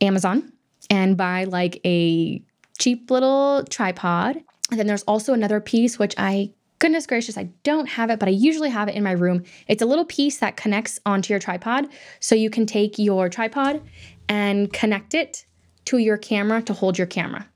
Amazon 0.00 0.52
and 0.90 1.16
buy 1.16 1.44
like 1.44 1.80
a 1.84 2.42
cheap 2.78 3.10
little 3.10 3.64
tripod. 3.70 4.36
And 4.70 4.78
then 4.78 4.86
there's 4.86 5.02
also 5.04 5.32
another 5.32 5.60
piece, 5.60 5.98
which 5.98 6.14
I, 6.18 6.50
goodness 6.78 7.06
gracious, 7.06 7.38
I 7.38 7.50
don't 7.62 7.86
have 7.86 8.10
it, 8.10 8.18
but 8.18 8.28
I 8.28 8.32
usually 8.32 8.70
have 8.70 8.88
it 8.88 8.94
in 8.94 9.02
my 9.02 9.12
room. 9.12 9.44
It's 9.68 9.82
a 9.82 9.86
little 9.86 10.04
piece 10.04 10.38
that 10.38 10.56
connects 10.56 10.98
onto 11.06 11.32
your 11.32 11.40
tripod. 11.40 11.88
So 12.20 12.34
you 12.34 12.50
can 12.50 12.66
take 12.66 12.98
your 12.98 13.28
tripod 13.28 13.82
and 14.28 14.72
connect 14.72 15.14
it 15.14 15.46
to 15.86 15.98
your 15.98 16.16
camera 16.16 16.62
to 16.62 16.72
hold 16.72 16.98
your 16.98 17.06
camera. 17.06 17.46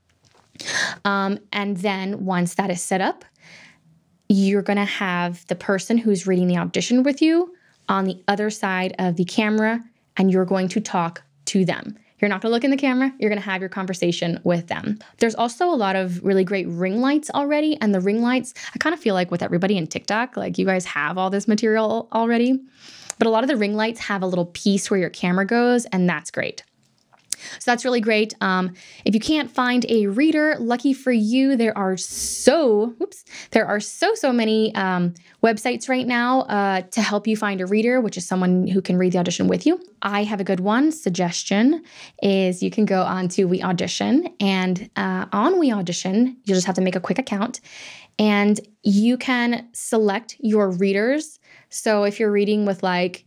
Um, 1.05 1.39
and 1.51 1.77
then 1.77 2.25
once 2.25 2.55
that 2.55 2.69
is 2.69 2.81
set 2.81 3.01
up, 3.01 3.25
you're 4.29 4.61
going 4.61 4.77
to 4.77 4.85
have 4.85 5.45
the 5.47 5.55
person 5.55 5.97
who's 5.97 6.27
reading 6.27 6.47
the 6.47 6.57
audition 6.57 7.03
with 7.03 7.21
you 7.21 7.53
on 7.89 8.05
the 8.05 8.23
other 8.27 8.51
side 8.51 8.95
of 8.99 9.15
the 9.15 9.25
camera, 9.25 9.83
and 10.17 10.31
you're 10.31 10.45
going 10.45 10.67
to 10.69 10.79
talk 10.79 11.23
to 11.45 11.65
them. 11.65 11.97
You're 12.19 12.29
not 12.29 12.41
going 12.41 12.51
to 12.51 12.53
look 12.53 12.63
in 12.63 12.69
the 12.69 12.77
camera, 12.77 13.11
you're 13.17 13.29
going 13.29 13.41
to 13.41 13.49
have 13.49 13.61
your 13.61 13.69
conversation 13.69 14.39
with 14.43 14.67
them. 14.67 14.99
There's 15.17 15.35
also 15.35 15.69
a 15.69 15.75
lot 15.75 15.95
of 15.95 16.23
really 16.23 16.43
great 16.43 16.67
ring 16.67 17.01
lights 17.01 17.31
already, 17.31 17.77
and 17.81 17.93
the 17.93 18.01
ring 18.01 18.21
lights, 18.21 18.53
I 18.75 18.77
kind 18.77 18.93
of 18.93 18.99
feel 18.99 19.15
like 19.15 19.31
with 19.31 19.41
everybody 19.41 19.77
in 19.77 19.87
TikTok, 19.87 20.37
like 20.37 20.57
you 20.57 20.65
guys 20.65 20.85
have 20.85 21.17
all 21.17 21.29
this 21.29 21.47
material 21.47 22.07
already. 22.13 22.59
But 23.17 23.27
a 23.27 23.31
lot 23.31 23.43
of 23.43 23.49
the 23.49 23.57
ring 23.57 23.75
lights 23.75 23.99
have 24.01 24.21
a 24.21 24.27
little 24.27 24.45
piece 24.45 24.91
where 24.91 24.99
your 24.99 25.09
camera 25.09 25.45
goes, 25.45 25.85
and 25.85 26.07
that's 26.07 26.29
great. 26.29 26.63
So 27.59 27.71
that's 27.71 27.85
really 27.85 28.01
great. 28.01 28.33
Um, 28.41 28.73
if 29.05 29.13
you 29.13 29.19
can't 29.19 29.49
find 29.49 29.85
a 29.89 30.07
reader, 30.07 30.55
lucky 30.59 30.93
for 30.93 31.11
you, 31.11 31.55
there 31.55 31.77
are 31.77 31.97
so 31.97 32.95
oops, 33.01 33.25
there 33.51 33.65
are 33.65 33.79
so 33.79 34.13
so 34.15 34.31
many 34.31 34.73
um, 34.75 35.13
websites 35.43 35.89
right 35.89 36.07
now 36.07 36.41
uh, 36.41 36.81
to 36.81 37.01
help 37.01 37.27
you 37.27 37.37
find 37.37 37.61
a 37.61 37.65
reader, 37.65 38.01
which 38.01 38.17
is 38.17 38.25
someone 38.25 38.67
who 38.67 38.81
can 38.81 38.97
read 38.97 39.13
the 39.13 39.17
audition 39.17 39.47
with 39.47 39.65
you. 39.65 39.79
I 40.01 40.23
have 40.23 40.39
a 40.39 40.43
good 40.43 40.59
one. 40.59 40.91
Suggestion 40.91 41.83
is 42.21 42.63
you 42.63 42.71
can 42.71 42.85
go 42.85 43.03
on 43.03 43.27
to 43.29 43.45
We 43.45 43.61
Audition, 43.61 44.29
and 44.39 44.89
uh, 44.95 45.25
on 45.31 45.59
We 45.59 45.71
Audition, 45.71 46.37
you 46.45 46.53
just 46.53 46.67
have 46.67 46.75
to 46.75 46.81
make 46.81 46.95
a 46.95 46.99
quick 47.01 47.19
account, 47.19 47.61
and 48.17 48.59
you 48.83 49.17
can 49.17 49.67
select 49.73 50.35
your 50.39 50.71
readers. 50.71 51.39
So 51.69 52.03
if 52.03 52.19
you're 52.19 52.31
reading 52.31 52.65
with 52.65 52.81
like 52.81 53.25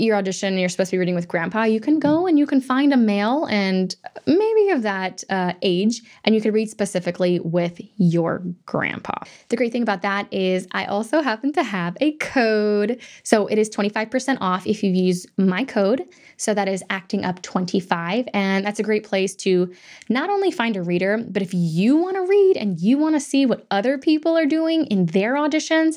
your 0.00 0.16
audition 0.16 0.48
and 0.48 0.60
you're 0.60 0.68
supposed 0.68 0.90
to 0.90 0.96
be 0.96 0.98
reading 0.98 1.14
with 1.14 1.28
grandpa, 1.28 1.64
you 1.64 1.80
can 1.80 1.98
go 1.98 2.26
and 2.26 2.38
you 2.38 2.46
can 2.46 2.60
find 2.60 2.92
a 2.92 2.96
male 2.96 3.46
and 3.46 3.94
maybe 4.26 4.70
of 4.70 4.82
that 4.82 5.22
uh, 5.30 5.52
age, 5.62 6.02
and 6.24 6.34
you 6.34 6.40
can 6.40 6.52
read 6.52 6.70
specifically 6.70 7.40
with 7.40 7.80
your 7.96 8.42
grandpa. 8.66 9.12
The 9.48 9.56
great 9.56 9.72
thing 9.72 9.82
about 9.82 10.02
that 10.02 10.32
is 10.32 10.66
I 10.72 10.86
also 10.86 11.20
happen 11.20 11.52
to 11.54 11.62
have 11.62 11.96
a 12.00 12.12
code. 12.12 13.00
So 13.22 13.46
it 13.46 13.58
is 13.58 13.68
25% 13.70 14.38
off 14.40 14.66
if 14.66 14.82
you 14.82 14.90
use 14.90 15.26
my 15.36 15.64
code. 15.64 16.06
So 16.36 16.54
that 16.54 16.68
is 16.68 16.82
acting 16.90 17.24
up 17.24 17.42
25. 17.42 18.28
And 18.32 18.64
that's 18.64 18.80
a 18.80 18.84
great 18.84 19.04
place 19.04 19.34
to 19.36 19.72
not 20.08 20.30
only 20.30 20.50
find 20.50 20.76
a 20.76 20.82
reader, 20.82 21.18
but 21.28 21.42
if 21.42 21.52
you 21.52 21.96
want 21.96 22.16
to 22.16 22.22
read 22.22 22.56
and 22.56 22.80
you 22.80 22.98
want 22.98 23.14
to 23.16 23.20
see 23.20 23.46
what 23.46 23.66
other 23.70 23.98
people 23.98 24.36
are 24.36 24.46
doing 24.46 24.86
in 24.86 25.06
their 25.06 25.34
auditions, 25.34 25.96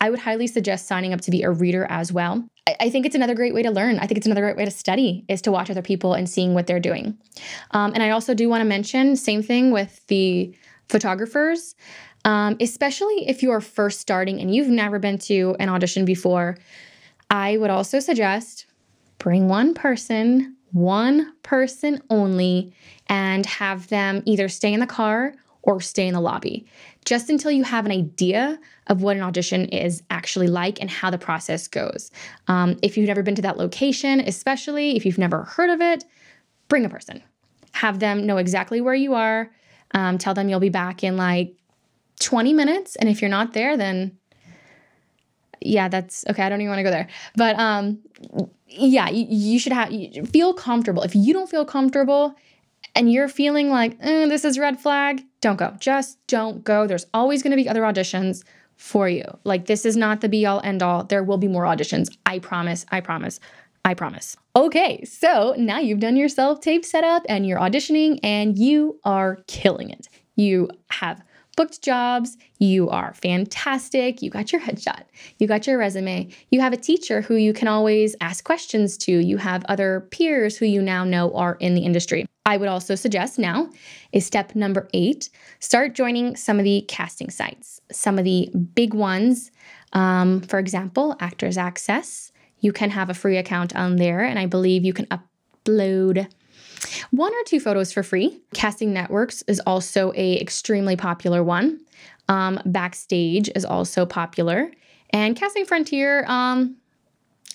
I 0.00 0.10
would 0.10 0.18
highly 0.18 0.46
suggest 0.46 0.86
signing 0.86 1.12
up 1.12 1.20
to 1.22 1.30
be 1.30 1.42
a 1.42 1.50
reader 1.50 1.86
as 1.88 2.12
well. 2.12 2.44
I 2.66 2.88
think 2.88 3.04
it's 3.04 3.14
another 3.14 3.34
great 3.34 3.52
way 3.52 3.62
to 3.62 3.70
learn. 3.70 3.98
I 3.98 4.06
think 4.06 4.16
it's 4.16 4.26
another 4.26 4.40
great 4.40 4.56
way 4.56 4.64
to 4.64 4.70
study 4.70 5.24
is 5.28 5.42
to 5.42 5.52
watch 5.52 5.70
other 5.70 5.82
people 5.82 6.14
and 6.14 6.28
seeing 6.28 6.54
what 6.54 6.66
they're 6.66 6.80
doing. 6.80 7.18
Um, 7.72 7.92
and 7.92 8.02
I 8.02 8.10
also 8.10 8.32
do 8.32 8.48
want 8.48 8.62
to 8.62 8.64
mention 8.64 9.16
same 9.16 9.42
thing 9.42 9.70
with 9.70 10.06
the 10.06 10.54
photographers, 10.88 11.74
um, 12.24 12.56
especially 12.60 13.28
if 13.28 13.42
you 13.42 13.50
are 13.50 13.60
first 13.60 14.00
starting 14.00 14.40
and 14.40 14.54
you've 14.54 14.68
never 14.68 14.98
been 14.98 15.18
to 15.18 15.54
an 15.60 15.68
audition 15.68 16.06
before. 16.06 16.56
I 17.28 17.58
would 17.58 17.70
also 17.70 18.00
suggest 18.00 18.66
bring 19.18 19.46
one 19.46 19.74
person, 19.74 20.56
one 20.72 21.34
person 21.42 22.02
only, 22.08 22.72
and 23.08 23.44
have 23.44 23.88
them 23.88 24.22
either 24.24 24.48
stay 24.48 24.72
in 24.72 24.80
the 24.80 24.86
car 24.86 25.34
or 25.62 25.80
stay 25.80 26.06
in 26.06 26.14
the 26.14 26.20
lobby 26.20 26.66
just 27.04 27.28
until 27.28 27.50
you 27.50 27.64
have 27.64 27.86
an 27.86 27.92
idea 27.92 28.58
of 28.86 29.02
what 29.02 29.16
an 29.16 29.22
audition 29.22 29.66
is 29.66 30.02
actually 30.10 30.48
like 30.48 30.80
and 30.80 30.90
how 30.90 31.10
the 31.10 31.18
process 31.18 31.68
goes. 31.68 32.10
Um, 32.48 32.76
if 32.82 32.96
you've 32.96 33.06
never 33.06 33.22
been 33.22 33.34
to 33.34 33.42
that 33.42 33.58
location, 33.58 34.20
especially 34.20 34.96
if 34.96 35.04
you've 35.04 35.18
never 35.18 35.44
heard 35.44 35.70
of 35.70 35.80
it, 35.80 36.04
bring 36.68 36.84
a 36.84 36.88
person. 36.88 37.22
Have 37.72 37.98
them 37.98 38.26
know 38.26 38.38
exactly 38.38 38.80
where 38.80 38.94
you 38.94 39.14
are. 39.14 39.50
Um, 39.92 40.18
tell 40.18 40.34
them 40.34 40.48
you'll 40.48 40.60
be 40.60 40.70
back 40.70 41.04
in 41.04 41.16
like 41.16 41.54
20 42.20 42.52
minutes. 42.52 42.96
And 42.96 43.08
if 43.08 43.20
you're 43.20 43.30
not 43.30 43.52
there, 43.52 43.76
then 43.76 44.16
yeah, 45.60 45.88
that's 45.88 46.24
okay. 46.28 46.42
I 46.42 46.48
don't 46.48 46.60
even 46.60 46.70
want 46.70 46.78
to 46.78 46.84
go 46.84 46.90
there. 46.90 47.08
But 47.36 47.58
um, 47.58 47.98
yeah, 48.68 49.08
you, 49.08 49.26
you 49.28 49.58
should 49.58 49.72
have 49.72 49.92
you 49.92 50.24
feel 50.26 50.54
comfortable. 50.54 51.02
If 51.02 51.14
you 51.14 51.32
don't 51.32 51.48
feel 51.48 51.64
comfortable, 51.64 52.34
and 52.94 53.10
you're 53.10 53.28
feeling 53.28 53.70
like, 53.70 53.96
eh, 54.00 54.26
this 54.26 54.44
is 54.44 54.58
red 54.58 54.80
flag, 54.80 55.22
don't 55.44 55.56
go. 55.56 55.76
Just 55.78 56.18
don't 56.26 56.64
go. 56.64 56.86
There's 56.86 57.04
always 57.12 57.42
going 57.42 57.50
to 57.50 57.62
be 57.62 57.68
other 57.68 57.82
auditions 57.82 58.44
for 58.76 59.10
you. 59.10 59.24
Like, 59.44 59.66
this 59.66 59.84
is 59.84 59.94
not 59.94 60.22
the 60.22 60.28
be 60.28 60.46
all 60.46 60.60
end 60.64 60.82
all. 60.82 61.04
There 61.04 61.22
will 61.22 61.36
be 61.36 61.48
more 61.48 61.64
auditions. 61.64 62.08
I 62.24 62.38
promise. 62.38 62.86
I 62.90 63.00
promise. 63.02 63.38
I 63.84 63.92
promise. 63.92 64.38
Okay, 64.56 65.04
so 65.04 65.54
now 65.58 65.78
you've 65.78 66.00
done 66.00 66.16
your 66.16 66.30
self 66.30 66.60
tape 66.60 66.82
setup 66.82 67.24
and 67.28 67.46
you're 67.46 67.58
auditioning 67.58 68.18
and 68.22 68.58
you 68.58 68.98
are 69.04 69.44
killing 69.46 69.90
it. 69.90 70.08
You 70.34 70.70
have 70.90 71.22
booked 71.54 71.82
jobs, 71.82 72.36
you 72.58 72.88
are 72.90 73.14
fantastic, 73.14 74.22
you 74.22 74.30
got 74.30 74.52
your 74.52 74.60
headshot, 74.60 75.02
you 75.38 75.46
got 75.46 75.66
your 75.66 75.78
resume, 75.78 76.28
you 76.50 76.60
have 76.60 76.72
a 76.72 76.76
teacher 76.76 77.20
who 77.22 77.36
you 77.36 77.52
can 77.52 77.68
always 77.68 78.16
ask 78.20 78.44
questions 78.44 78.96
to, 78.98 79.12
you 79.12 79.36
have 79.38 79.64
other 79.68 80.06
peers 80.10 80.56
who 80.56 80.66
you 80.66 80.82
now 80.82 81.04
know 81.04 81.32
are 81.34 81.56
in 81.60 81.74
the 81.74 81.82
industry. 81.82 82.26
I 82.46 82.56
would 82.58 82.68
also 82.68 82.94
suggest 82.94 83.38
now 83.38 83.70
is 84.12 84.26
step 84.26 84.54
number 84.54 84.88
eight 84.92 85.30
start 85.60 85.94
joining 85.94 86.36
some 86.36 86.58
of 86.58 86.64
the 86.64 86.82
casting 86.88 87.30
sites, 87.30 87.80
some 87.90 88.18
of 88.18 88.24
the 88.24 88.50
big 88.74 88.92
ones. 88.92 89.50
Um, 89.94 90.40
for 90.42 90.58
example, 90.58 91.16
Actors 91.20 91.56
Access. 91.56 92.32
You 92.60 92.72
can 92.72 92.90
have 92.90 93.10
a 93.10 93.14
free 93.14 93.36
account 93.36 93.74
on 93.76 93.96
there, 93.96 94.20
and 94.20 94.38
I 94.38 94.46
believe 94.46 94.84
you 94.84 94.92
can 94.92 95.06
upload 95.06 96.28
one 97.10 97.32
or 97.32 97.44
two 97.46 97.60
photos 97.60 97.92
for 97.92 98.02
free. 98.02 98.40
Casting 98.52 98.92
Networks 98.92 99.42
is 99.42 99.60
also 99.60 100.12
a 100.14 100.40
extremely 100.40 100.96
popular 100.96 101.42
one. 101.42 101.80
Um, 102.28 102.60
Backstage 102.64 103.50
is 103.54 103.64
also 103.64 104.06
popular, 104.06 104.70
and 105.10 105.36
Casting 105.36 105.64
Frontier. 105.66 106.24
Um, 106.26 106.76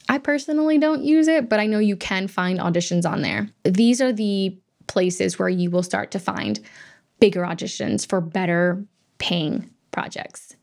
I 0.08 0.18
personally 0.18 0.78
don't 0.80 1.04
use 1.04 1.28
it, 1.28 1.50
but 1.50 1.60
I 1.60 1.68
know 1.68 1.80
you 1.80 1.96
can 1.96 2.28
find 2.28 2.60
auditions 2.60 3.10
on 3.10 3.22
there. 3.22 3.48
These 3.64 4.02
are 4.02 4.12
the 4.12 4.58
places 4.88 5.38
where 5.38 5.50
you 5.50 5.70
will 5.70 5.84
start 5.84 6.12
to 6.12 6.20
find 6.20 6.60
bigger 7.20 7.42
auditions 7.42 8.08
for 8.08 8.20
better 8.22 8.84
paying 9.20 9.70
projects 9.92 10.56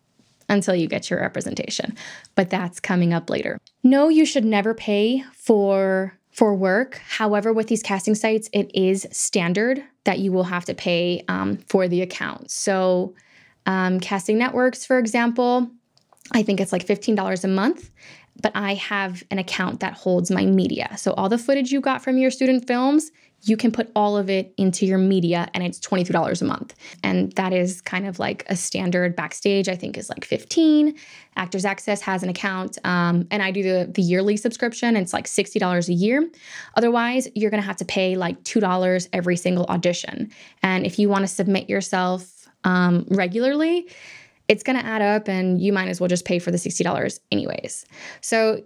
until 0.48 0.74
you 0.74 0.88
get 0.88 1.10
your 1.10 1.20
representation. 1.20 1.96
But 2.34 2.50
that's 2.50 2.80
coming 2.80 3.12
up 3.12 3.30
later. 3.30 3.58
No, 3.84 4.08
you 4.08 4.24
should 4.24 4.44
never 4.44 4.74
pay 4.74 5.22
for 5.32 6.18
for 6.36 6.54
work. 6.54 7.00
However, 7.08 7.52
with 7.52 7.68
these 7.68 7.82
casting 7.82 8.14
sites, 8.14 8.50
it 8.52 8.70
is 8.74 9.06
standard 9.10 9.82
that 10.04 10.18
you 10.18 10.32
will 10.32 10.44
have 10.44 10.66
to 10.66 10.74
pay 10.74 11.24
um, 11.28 11.56
for 11.68 11.88
the 11.88 12.02
account. 12.02 12.50
So, 12.50 13.14
um, 13.64 13.98
casting 13.98 14.38
networks, 14.38 14.84
for 14.84 14.98
example, 14.98 15.68
I 16.32 16.42
think 16.42 16.60
it's 16.60 16.72
like 16.72 16.86
$15 16.86 17.42
a 17.42 17.48
month 17.48 17.90
but 18.42 18.52
I 18.54 18.74
have 18.74 19.22
an 19.30 19.38
account 19.38 19.80
that 19.80 19.94
holds 19.94 20.30
my 20.30 20.44
media. 20.44 20.96
So 20.98 21.12
all 21.12 21.28
the 21.28 21.38
footage 21.38 21.72
you 21.72 21.80
got 21.80 22.02
from 22.02 22.18
your 22.18 22.30
student 22.30 22.66
films, 22.66 23.10
you 23.46 23.56
can 23.56 23.70
put 23.70 23.90
all 23.94 24.16
of 24.16 24.28
it 24.28 24.52
into 24.56 24.84
your 24.84 24.98
media 24.98 25.48
and 25.54 25.62
it's 25.62 25.78
$23 25.78 26.42
a 26.42 26.44
month. 26.44 26.74
And 27.02 27.32
that 27.32 27.52
is 27.52 27.80
kind 27.80 28.06
of 28.06 28.18
like 28.18 28.44
a 28.48 28.56
standard 28.56 29.14
backstage, 29.14 29.68
I 29.68 29.76
think 29.76 29.96
is 29.96 30.10
like 30.10 30.24
15. 30.24 30.94
Actors 31.36 31.64
Access 31.64 32.00
has 32.00 32.22
an 32.22 32.28
account 32.28 32.78
um, 32.84 33.26
and 33.30 33.42
I 33.42 33.52
do 33.52 33.62
the, 33.62 33.90
the 33.92 34.02
yearly 34.02 34.36
subscription. 34.36 34.96
It's 34.96 35.12
like 35.12 35.26
$60 35.26 35.88
a 35.88 35.92
year. 35.92 36.28
Otherwise, 36.76 37.28
you're 37.34 37.50
gonna 37.50 37.62
have 37.62 37.76
to 37.76 37.84
pay 37.84 38.16
like 38.16 38.42
$2 38.42 39.08
every 39.12 39.36
single 39.36 39.64
audition. 39.66 40.30
And 40.62 40.84
if 40.84 40.98
you 40.98 41.08
wanna 41.08 41.28
submit 41.28 41.68
yourself 41.70 42.48
um, 42.64 43.06
regularly, 43.10 43.88
it's 44.48 44.62
going 44.62 44.78
to 44.78 44.84
add 44.84 45.02
up 45.02 45.28
and 45.28 45.60
you 45.60 45.72
might 45.72 45.88
as 45.88 46.00
well 46.00 46.08
just 46.08 46.24
pay 46.24 46.38
for 46.38 46.52
the 46.52 46.56
$60 46.56 47.20
anyways. 47.32 47.84
So 48.20 48.62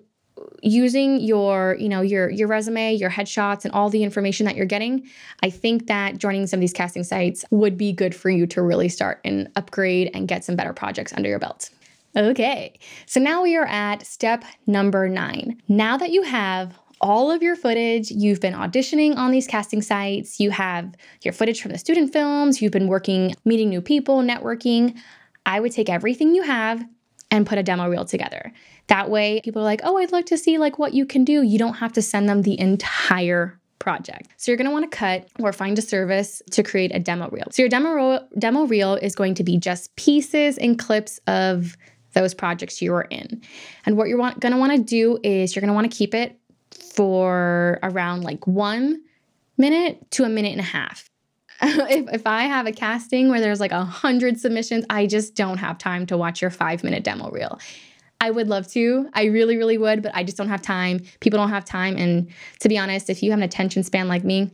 using 0.62 1.20
your, 1.20 1.76
you 1.78 1.88
know, 1.88 2.00
your 2.00 2.30
your 2.30 2.48
resume, 2.48 2.94
your 2.94 3.10
headshots 3.10 3.64
and 3.64 3.72
all 3.72 3.90
the 3.90 4.02
information 4.02 4.46
that 4.46 4.56
you're 4.56 4.66
getting, 4.66 5.08
I 5.42 5.50
think 5.50 5.86
that 5.86 6.18
joining 6.18 6.46
some 6.46 6.58
of 6.58 6.60
these 6.62 6.72
casting 6.72 7.04
sites 7.04 7.44
would 7.50 7.76
be 7.76 7.92
good 7.92 8.14
for 8.14 8.30
you 8.30 8.46
to 8.48 8.62
really 8.62 8.88
start 8.88 9.20
and 9.24 9.50
upgrade 9.56 10.10
and 10.14 10.28
get 10.28 10.44
some 10.44 10.56
better 10.56 10.72
projects 10.72 11.12
under 11.12 11.28
your 11.28 11.38
belt. 11.38 11.70
Okay. 12.16 12.78
So 13.06 13.20
now 13.20 13.42
we 13.42 13.56
are 13.56 13.66
at 13.66 14.04
step 14.04 14.44
number 14.66 15.08
9. 15.08 15.62
Now 15.68 15.96
that 15.96 16.10
you 16.10 16.22
have 16.22 16.76
all 17.00 17.30
of 17.30 17.42
your 17.42 17.56
footage. 17.56 18.10
You've 18.10 18.40
been 18.40 18.54
auditioning 18.54 19.16
on 19.16 19.30
these 19.30 19.46
casting 19.46 19.82
sites. 19.82 20.38
You 20.38 20.50
have 20.50 20.94
your 21.22 21.32
footage 21.32 21.62
from 21.62 21.72
the 21.72 21.78
student 21.78 22.12
films. 22.12 22.60
You've 22.60 22.72
been 22.72 22.88
working, 22.88 23.34
meeting 23.44 23.70
new 23.70 23.80
people, 23.80 24.18
networking. 24.22 24.98
I 25.46 25.60
would 25.60 25.72
take 25.72 25.88
everything 25.88 26.34
you 26.34 26.42
have 26.42 26.84
and 27.30 27.46
put 27.46 27.58
a 27.58 27.62
demo 27.62 27.88
reel 27.88 28.04
together. 28.04 28.52
That 28.88 29.10
way, 29.10 29.40
people 29.44 29.62
are 29.62 29.64
like, 29.64 29.80
oh, 29.84 29.98
I'd 29.98 30.12
like 30.12 30.26
to 30.26 30.38
see 30.38 30.58
like 30.58 30.78
what 30.78 30.94
you 30.94 31.06
can 31.06 31.24
do. 31.24 31.42
You 31.42 31.58
don't 31.58 31.74
have 31.74 31.92
to 31.92 32.02
send 32.02 32.28
them 32.28 32.42
the 32.42 32.58
entire 32.58 33.60
project. 33.78 34.28
So 34.36 34.50
you're 34.50 34.56
going 34.56 34.68
to 34.68 34.72
want 34.72 34.90
to 34.90 34.96
cut 34.96 35.28
or 35.38 35.52
find 35.52 35.78
a 35.78 35.82
service 35.82 36.42
to 36.50 36.62
create 36.62 36.94
a 36.94 36.98
demo 36.98 37.28
reel. 37.30 37.46
So 37.50 37.62
your 37.62 37.68
demo 37.68 37.90
reel, 37.90 38.28
demo 38.38 38.66
reel 38.66 38.94
is 38.94 39.14
going 39.14 39.34
to 39.34 39.44
be 39.44 39.56
just 39.56 39.94
pieces 39.96 40.58
and 40.58 40.78
clips 40.78 41.18
of 41.26 41.76
those 42.12 42.34
projects 42.34 42.82
you 42.82 42.92
are 42.94 43.06
in. 43.10 43.40
And 43.86 43.96
what 43.96 44.08
you're 44.08 44.18
going 44.18 44.52
to 44.52 44.56
want 44.56 44.72
to 44.72 44.82
do 44.82 45.18
is 45.22 45.54
you're 45.54 45.60
going 45.60 45.68
to 45.68 45.74
want 45.74 45.90
to 45.90 45.96
keep 45.96 46.14
it 46.14 46.38
for 46.94 47.78
around 47.82 48.22
like 48.22 48.46
1 48.46 49.00
minute 49.56 50.10
to 50.12 50.24
a 50.24 50.28
minute 50.28 50.52
and 50.52 50.60
a 50.60 50.64
half. 50.64 51.09
if, 51.90 52.12
if 52.12 52.26
I 52.26 52.44
have 52.44 52.66
a 52.66 52.72
casting 52.72 53.28
where 53.28 53.40
there's 53.40 53.60
like 53.60 53.72
a 53.72 53.84
hundred 53.84 54.40
submissions, 54.40 54.84
I 54.88 55.06
just 55.06 55.34
don't 55.34 55.58
have 55.58 55.78
time 55.78 56.06
to 56.06 56.16
watch 56.16 56.40
your 56.40 56.50
five 56.50 56.82
minute 56.82 57.04
demo 57.04 57.30
reel. 57.30 57.58
I 58.20 58.30
would 58.30 58.48
love 58.48 58.68
to. 58.72 59.08
I 59.14 59.24
really, 59.24 59.56
really 59.56 59.78
would, 59.78 60.02
but 60.02 60.14
I 60.14 60.24
just 60.24 60.36
don't 60.36 60.48
have 60.48 60.60
time. 60.60 61.00
People 61.20 61.38
don't 61.38 61.48
have 61.48 61.64
time. 61.64 61.96
And 61.96 62.28
to 62.60 62.68
be 62.68 62.76
honest, 62.76 63.08
if 63.08 63.22
you 63.22 63.30
have 63.30 63.38
an 63.38 63.42
attention 63.42 63.82
span 63.82 64.08
like 64.08 64.24
me, 64.24 64.50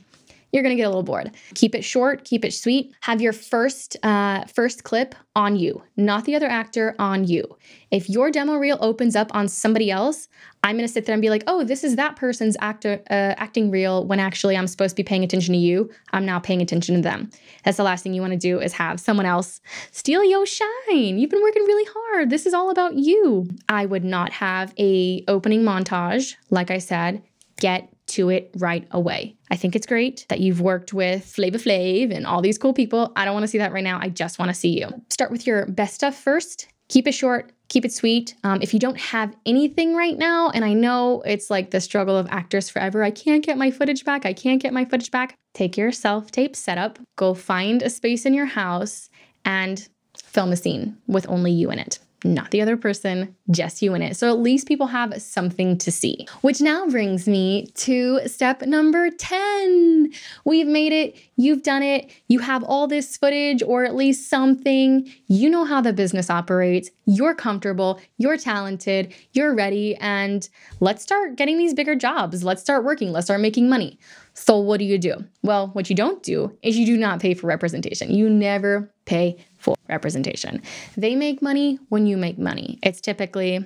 you're 0.56 0.62
gonna 0.62 0.74
get 0.74 0.84
a 0.84 0.88
little 0.88 1.02
bored. 1.02 1.32
Keep 1.54 1.74
it 1.74 1.84
short, 1.84 2.24
keep 2.24 2.44
it 2.44 2.52
sweet. 2.52 2.94
Have 3.02 3.20
your 3.20 3.34
first 3.34 3.96
uh, 4.02 4.44
first 4.46 4.84
clip 4.84 5.14
on 5.36 5.54
you, 5.54 5.82
not 5.98 6.24
the 6.24 6.34
other 6.34 6.48
actor, 6.48 6.96
on 6.98 7.24
you. 7.24 7.44
If 7.90 8.08
your 8.08 8.30
demo 8.30 8.54
reel 8.56 8.78
opens 8.80 9.14
up 9.14 9.32
on 9.34 9.48
somebody 9.48 9.90
else, 9.90 10.28
I'm 10.64 10.76
gonna 10.76 10.88
sit 10.88 11.04
there 11.04 11.12
and 11.12 11.20
be 11.20 11.30
like, 11.30 11.44
oh, 11.46 11.62
this 11.62 11.84
is 11.84 11.96
that 11.96 12.16
person's 12.16 12.56
actor 12.60 13.02
uh, 13.10 13.34
acting 13.36 13.70
reel. 13.70 14.06
When 14.06 14.18
actually 14.18 14.56
I'm 14.56 14.66
supposed 14.66 14.96
to 14.96 15.02
be 15.02 15.06
paying 15.06 15.22
attention 15.22 15.52
to 15.52 15.58
you, 15.58 15.90
I'm 16.12 16.24
now 16.24 16.38
paying 16.38 16.62
attention 16.62 16.94
to 16.96 17.02
them. 17.02 17.30
That's 17.64 17.76
the 17.76 17.84
last 17.84 18.02
thing 18.02 18.14
you 18.14 18.22
want 18.22 18.32
to 18.32 18.38
do 18.38 18.58
is 18.58 18.72
have 18.72 18.98
someone 18.98 19.26
else 19.26 19.60
steal 19.92 20.24
your 20.24 20.46
shine. 20.46 21.18
You've 21.18 21.30
been 21.30 21.42
working 21.42 21.64
really 21.64 21.88
hard. 21.94 22.30
This 22.30 22.46
is 22.46 22.54
all 22.54 22.70
about 22.70 22.94
you. 22.96 23.46
I 23.68 23.84
would 23.84 24.04
not 24.04 24.32
have 24.32 24.72
a 24.78 25.22
opening 25.28 25.62
montage, 25.62 26.36
like 26.50 26.70
I 26.70 26.78
said. 26.78 27.22
Get 27.58 27.92
to 28.08 28.30
it 28.30 28.50
right 28.58 28.86
away. 28.90 29.36
I 29.50 29.56
think 29.56 29.74
it's 29.76 29.86
great 29.86 30.26
that 30.28 30.40
you've 30.40 30.60
worked 30.60 30.92
with 30.92 31.24
Flavor 31.24 31.58
Flav 31.58 32.14
and 32.14 32.26
all 32.26 32.40
these 32.40 32.58
cool 32.58 32.72
people. 32.72 33.12
I 33.16 33.24
don't 33.24 33.34
want 33.34 33.44
to 33.44 33.48
see 33.48 33.58
that 33.58 33.72
right 33.72 33.84
now. 33.84 33.98
I 34.00 34.08
just 34.08 34.38
want 34.38 34.48
to 34.50 34.54
see 34.54 34.78
you. 34.78 34.88
Start 35.10 35.30
with 35.30 35.46
your 35.46 35.66
best 35.66 35.94
stuff 35.94 36.16
first. 36.16 36.68
Keep 36.88 37.08
it 37.08 37.12
short, 37.12 37.50
keep 37.68 37.84
it 37.84 37.92
sweet. 37.92 38.36
Um, 38.44 38.60
if 38.62 38.72
you 38.72 38.78
don't 38.78 38.98
have 38.98 39.34
anything 39.44 39.94
right 39.94 40.16
now, 40.16 40.50
and 40.50 40.64
I 40.64 40.72
know 40.72 41.22
it's 41.22 41.50
like 41.50 41.70
the 41.70 41.80
struggle 41.80 42.16
of 42.16 42.28
actors 42.30 42.68
forever, 42.68 43.02
I 43.02 43.10
can't 43.10 43.44
get 43.44 43.58
my 43.58 43.72
footage 43.72 44.04
back, 44.04 44.24
I 44.24 44.32
can't 44.32 44.62
get 44.62 44.72
my 44.72 44.84
footage 44.84 45.10
back. 45.10 45.34
Take 45.52 45.76
your 45.76 45.90
self 45.90 46.30
tape 46.30 46.54
setup, 46.54 47.00
go 47.16 47.34
find 47.34 47.82
a 47.82 47.90
space 47.90 48.24
in 48.24 48.34
your 48.34 48.46
house, 48.46 49.10
and 49.44 49.88
film 50.22 50.52
a 50.52 50.56
scene 50.56 50.96
with 51.08 51.28
only 51.28 51.50
you 51.50 51.70
in 51.70 51.80
it 51.80 51.98
not 52.24 52.50
the 52.50 52.62
other 52.62 52.76
person, 52.76 53.35
just 53.50 53.83
you 53.83 53.94
in 53.94 54.02
it. 54.02 54.16
So 54.16 54.29
at 54.29 54.38
least 54.38 54.66
people 54.66 54.87
have 54.88 55.20
something 55.20 55.79
to 55.79 55.92
see. 55.92 56.26
Which 56.40 56.61
now 56.61 56.87
brings 56.87 57.29
me 57.29 57.66
to 57.74 58.26
step 58.26 58.62
number 58.62 59.11
10. 59.11 60.12
We've 60.44 60.66
made 60.66 60.92
it, 60.92 61.16
you've 61.37 61.62
done 61.62 61.83
it, 61.83 62.11
you 62.29 62.38
have 62.40 62.64
all 62.64 62.87
this 62.87 63.16
footage 63.16 63.62
or 63.62 63.85
at 63.85 63.94
least 63.94 64.31
something. 64.31 65.11
You 65.26 65.50
know 65.50 65.64
how 65.64 65.81
the 65.81 65.92
business 65.92 66.31
operates, 66.31 66.90
you're 67.05 67.35
comfortable, 67.35 68.00
you're 68.18 68.37
talented, 68.37 69.14
you're 69.33 69.55
ready, 69.55 69.94
and 69.96 70.48
let's 70.81 71.02
start 71.02 71.37
getting 71.37 71.59
these 71.59 71.74
bigger 71.74 71.94
jobs. 71.94 72.42
Let's 72.42 72.62
start 72.62 72.85
working, 72.85 73.12
let's 73.12 73.26
start 73.26 73.40
making 73.40 73.68
money. 73.68 73.98
So, 74.38 74.59
what 74.59 74.79
do 74.79 74.85
you 74.85 74.98
do? 74.98 75.24
Well, 75.42 75.68
what 75.68 75.88
you 75.88 75.96
don't 75.96 76.22
do 76.22 76.57
is 76.62 76.76
you 76.76 76.85
do 76.85 76.98
not 76.98 77.20
pay 77.20 77.33
for 77.33 77.46
representation. 77.46 78.12
You 78.12 78.29
never 78.29 78.92
pay 79.07 79.42
representation. 79.88 80.62
They 80.96 81.14
make 81.14 81.42
money 81.42 81.79
when 81.88 82.07
you 82.07 82.16
make 82.16 82.38
money. 82.38 82.79
It's 82.83 83.00
typically 83.00 83.64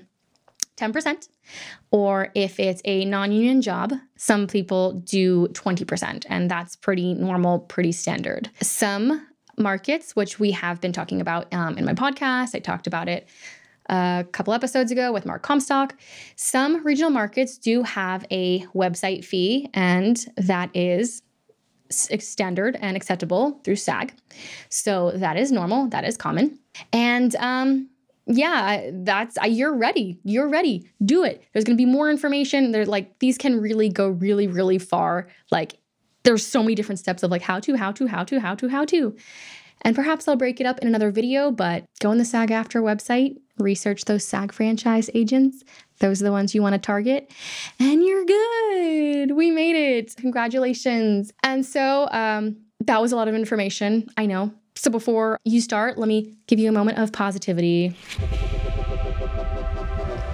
10%, 0.77 1.29
or 1.91 2.31
if 2.35 2.59
it's 2.59 2.81
a 2.85 3.05
non 3.05 3.33
union 3.33 3.61
job, 3.61 3.93
some 4.17 4.47
people 4.47 4.93
do 4.93 5.49
20%, 5.49 6.25
and 6.29 6.51
that's 6.51 6.77
pretty 6.77 7.15
normal, 7.15 7.59
pretty 7.61 7.93
standard. 7.93 8.51
Some 8.63 9.27
markets, 9.59 10.17
which 10.17 10.41
we 10.41 10.53
have 10.53 10.81
been 10.81 10.93
talking 10.93 11.21
about 11.21 11.53
um, 11.53 11.77
in 11.77 11.85
my 11.85 11.95
podcast, 11.95 12.55
I 12.55 12.61
talked 12.61 12.87
about 12.87 13.09
it 13.09 13.29
a 13.91 14.25
couple 14.33 14.55
episodes 14.55 14.91
ago 14.91 15.13
with 15.13 15.27
Mark 15.27 15.43
Comstock. 15.43 15.95
Some 16.37 16.85
regional 16.85 17.11
markets 17.11 17.59
do 17.59 17.83
have 17.83 18.25
a 18.31 18.61
website 18.75 19.25
fee, 19.25 19.69
and 19.75 20.25
that 20.37 20.71
is 20.75 21.23
standard 21.91 22.77
and 22.81 22.97
acceptable 22.97 23.61
through 23.65 23.77
SAG. 23.77 24.15
So 24.69 25.13
that 25.17 25.37
is 25.37 25.51
normal, 25.51 25.89
that 25.89 26.05
is 26.05 26.17
common. 26.17 26.59
And 26.93 27.35
um, 27.37 27.89
yeah, 28.27 28.91
that's 28.93 29.37
uh, 29.39 29.47
you're 29.47 29.77
ready. 29.77 30.21
You're 30.23 30.49
ready. 30.49 30.89
Do 31.05 31.25
it. 31.25 31.43
There's 31.53 31.65
going 31.65 31.77
to 31.77 31.85
be 31.85 31.91
more 31.91 32.11
information. 32.11 32.73
There's 32.73 32.89
like 32.89 33.19
these 33.19 33.37
can 33.37 33.61
really 33.61 33.89
go 33.89 34.09
really 34.09 34.47
really 34.47 34.79
far. 34.79 35.29
Like 35.51 35.81
there's 36.23 36.47
so 36.47 36.63
many 36.63 36.75
different 36.75 36.99
steps 36.99 37.23
of 37.23 37.31
like 37.31 37.43
how 37.43 37.61
to, 37.61 37.77
how 37.77 37.93
to, 37.93 38.07
how 38.07 38.25
to, 38.25 38.41
how 38.41 38.55
to, 38.55 38.69
how 38.69 38.85
to. 38.85 39.17
And 39.83 39.97
perhaps 39.97 40.29
I'll 40.29 40.37
break 40.37 40.61
it 40.61 40.67
up 40.67 40.79
in 40.81 40.89
another 40.89 41.11
video, 41.11 41.51
but 41.51 41.85
go 42.01 42.11
on 42.11 42.19
the 42.19 42.25
SAG-AFTRA 42.25 42.83
website, 42.83 43.39
research 43.59 44.05
those 44.05 44.25
SAG 44.25 44.53
franchise 44.53 45.09
agents. 45.15 45.65
Those 46.01 46.21
are 46.21 46.25
the 46.25 46.33
ones 46.33 46.55
you 46.55 46.63
want 46.63 46.75
to 46.75 46.79
target. 46.79 47.31
And 47.79 48.05
you're 48.05 48.25
good. 48.25 49.37
We 49.37 49.51
made 49.51 49.77
it. 49.77 50.17
Congratulations. 50.17 51.33
And 51.43 51.65
so 51.65 52.09
um, 52.11 52.57
that 52.81 53.01
was 53.01 53.13
a 53.13 53.17
lot 53.17 53.29
of 53.29 53.35
information. 53.35 54.09
I 54.17 54.27
know. 54.27 54.53
So 54.75 54.91
before 54.91 55.39
you 55.45 55.61
start, 55.61 55.99
let 55.99 56.09
me 56.09 56.35
give 56.47 56.59
you 56.59 56.69
a 56.69 56.73
moment 56.73 56.99
of 56.99 57.13
positivity. 57.13 57.95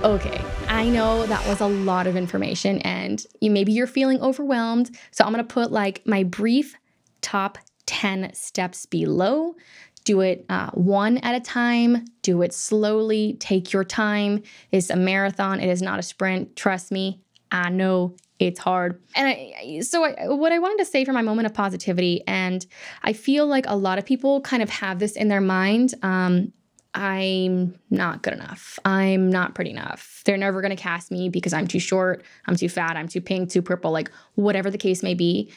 Okay, 0.03 0.41
I 0.69 0.89
know 0.89 1.27
that 1.27 1.45
was 1.49 1.61
a 1.61 1.67
lot 1.67 2.07
of 2.07 2.17
information 2.17 2.79
and 2.83 3.25
you 3.41 3.51
maybe 3.51 3.73
you're 3.73 3.89
feeling 3.89 4.21
overwhelmed. 4.21 4.97
So 5.11 5.25
I'm 5.25 5.33
going 5.33 5.45
to 5.45 5.53
put 5.53 5.73
like 5.73 6.07
my 6.07 6.23
brief 6.23 6.77
top 7.23 7.59
10 7.87 8.33
steps 8.35 8.87
below. 8.87 9.57
Do 10.07 10.21
it 10.21 10.47
uh, 10.49 10.71
one 10.71 11.19
at 11.19 11.35
a 11.35 11.41
time, 11.41 12.05
do 12.23 12.43
it 12.43 12.55
slowly, 12.55 13.37
take 13.41 13.73
your 13.73 13.83
time. 13.83 14.45
It's 14.71 14.89
a 14.89 14.95
marathon, 14.97 15.59
it 15.59 15.69
is 15.69 15.83
not 15.83 15.99
a 15.99 16.03
sprint. 16.03 16.55
Trust 16.55 16.93
me, 16.93 17.21
I 17.51 17.71
know 17.71 18.15
it's 18.39 18.61
hard. 18.61 19.03
And 19.17 19.27
I, 19.27 19.81
so, 19.81 20.05
I, 20.05 20.29
what 20.29 20.53
I 20.53 20.61
wanted 20.61 20.79
to 20.79 20.85
say 20.85 21.05
for 21.05 21.13
my 21.13 21.23
moment 21.23 21.47
of 21.47 21.55
positivity, 21.55 22.23
and 22.29 22.65
I 23.03 23.15
feel 23.15 23.49
like 23.49 23.65
a 23.67 23.77
lot 23.77 23.99
of 23.99 24.07
people 24.07 24.41
kind 24.43 24.63
of 24.63 24.71
have 24.71 25.01
this 25.01 25.17
in 25.17 25.27
their 25.27 25.41
mind. 25.41 25.93
Um, 26.03 26.53
I'm 26.95 27.77
not 27.91 28.23
good 28.23 28.33
enough. 28.33 28.79
I'm 28.85 29.29
not 29.29 29.57
pretty 29.57 29.71
enough. 29.71 30.23
They're 30.25 30.37
never 30.37 30.61
going 30.61 30.75
to 30.75 30.81
cast 30.81 31.11
me 31.11 31.29
because 31.29 31.53
I'm 31.53 31.67
too 31.67 31.81
short, 31.81 32.25
I'm 32.47 32.55
too 32.55 32.69
fat, 32.69 32.97
I'm 32.97 33.09
too 33.09 33.21
pink, 33.21 33.51
too 33.51 33.61
purple, 33.61 33.91
like 33.91 34.13
whatever 34.37 34.71
the 34.71 34.79
case 34.79 35.03
may 35.03 35.15
be. 35.15 35.53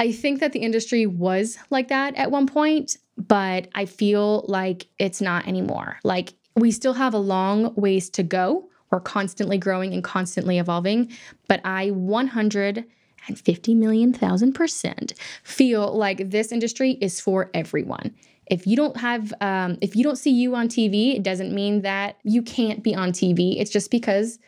I 0.00 0.12
think 0.12 0.40
that 0.40 0.52
the 0.52 0.60
industry 0.60 1.04
was 1.04 1.58
like 1.68 1.88
that 1.88 2.16
at 2.16 2.30
one 2.30 2.46
point, 2.46 2.96
but 3.28 3.68
I 3.74 3.84
feel 3.84 4.44
like 4.48 4.86
it's 4.98 5.20
not 5.20 5.46
anymore. 5.46 5.98
Like 6.04 6.34
we 6.56 6.70
still 6.70 6.94
have 6.94 7.14
a 7.14 7.18
long 7.18 7.74
ways 7.74 8.08
to 8.10 8.22
go. 8.22 8.68
We're 8.90 9.00
constantly 9.00 9.58
growing 9.58 9.92
and 9.92 10.02
constantly 10.02 10.58
evolving, 10.58 11.12
but 11.46 11.60
I 11.64 11.90
150 11.90 13.74
million 13.74 14.12
thousand 14.12 14.54
percent 14.54 15.12
feel 15.44 15.92
like 15.96 16.30
this 16.30 16.50
industry 16.50 16.92
is 17.00 17.20
for 17.20 17.50
everyone. 17.54 18.14
If 18.46 18.66
you 18.66 18.74
don't 18.74 18.96
have, 18.96 19.32
um, 19.40 19.78
if 19.80 19.94
you 19.94 20.02
don't 20.02 20.16
see 20.16 20.30
you 20.30 20.56
on 20.56 20.66
TV, 20.66 21.14
it 21.14 21.22
doesn't 21.22 21.54
mean 21.54 21.82
that 21.82 22.16
you 22.24 22.42
can't 22.42 22.82
be 22.82 22.96
on 22.96 23.12
TV. 23.12 23.60
It's 23.60 23.70
just 23.70 23.92
because 23.92 24.40